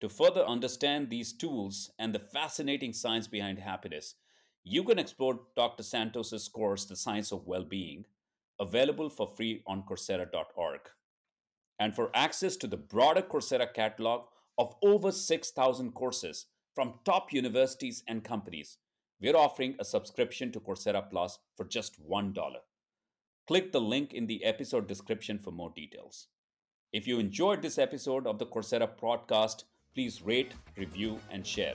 To 0.00 0.08
further 0.08 0.44
understand 0.44 1.10
these 1.10 1.32
tools 1.32 1.90
and 1.98 2.14
the 2.14 2.18
fascinating 2.18 2.92
science 2.92 3.28
behind 3.28 3.58
happiness, 3.58 4.14
you 4.64 4.84
can 4.84 4.98
explore 4.98 5.40
Dr. 5.56 5.82
Santos's 5.82 6.48
course, 6.48 6.84
The 6.84 6.96
Science 6.96 7.32
of 7.32 7.46
Well-Being, 7.46 8.04
available 8.58 9.08
for 9.08 9.26
free 9.26 9.62
on 9.66 9.82
Coursera.org. 9.82 10.80
And 11.78 11.94
for 11.94 12.10
access 12.14 12.56
to 12.56 12.66
the 12.66 12.76
broader 12.76 13.22
Coursera 13.22 13.72
catalog 13.72 14.26
of 14.58 14.74
over 14.82 15.12
6,000 15.12 15.92
courses 15.92 16.46
from 16.74 17.00
top 17.04 17.32
universities 17.32 18.02
and 18.06 18.22
companies, 18.22 18.76
we're 19.20 19.36
offering 19.36 19.74
a 19.78 19.84
subscription 19.84 20.50
to 20.52 20.60
Coursera 20.60 21.08
Plus 21.08 21.38
for 21.56 21.64
just 21.64 22.02
$1. 22.08 22.34
Click 23.46 23.72
the 23.72 23.80
link 23.80 24.14
in 24.14 24.26
the 24.26 24.44
episode 24.44 24.86
description 24.86 25.38
for 25.38 25.50
more 25.50 25.72
details. 25.74 26.28
If 26.92 27.06
you 27.06 27.18
enjoyed 27.18 27.62
this 27.62 27.78
episode 27.78 28.26
of 28.26 28.38
the 28.38 28.46
Coursera 28.46 28.88
podcast, 28.88 29.64
please 29.94 30.22
rate, 30.22 30.52
review, 30.76 31.18
and 31.30 31.46
share. 31.46 31.74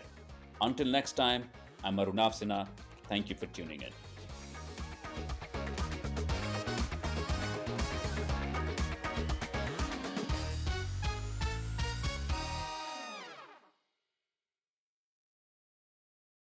Until 0.62 0.88
next 0.88 1.13
time, 1.13 1.43
I'm 1.84 1.97
Arunav 1.97 2.34
Sinha. 2.39 2.67
Thank 3.08 3.29
you 3.29 3.36
for 3.36 3.45
tuning 3.47 3.81
in. 3.81 4.14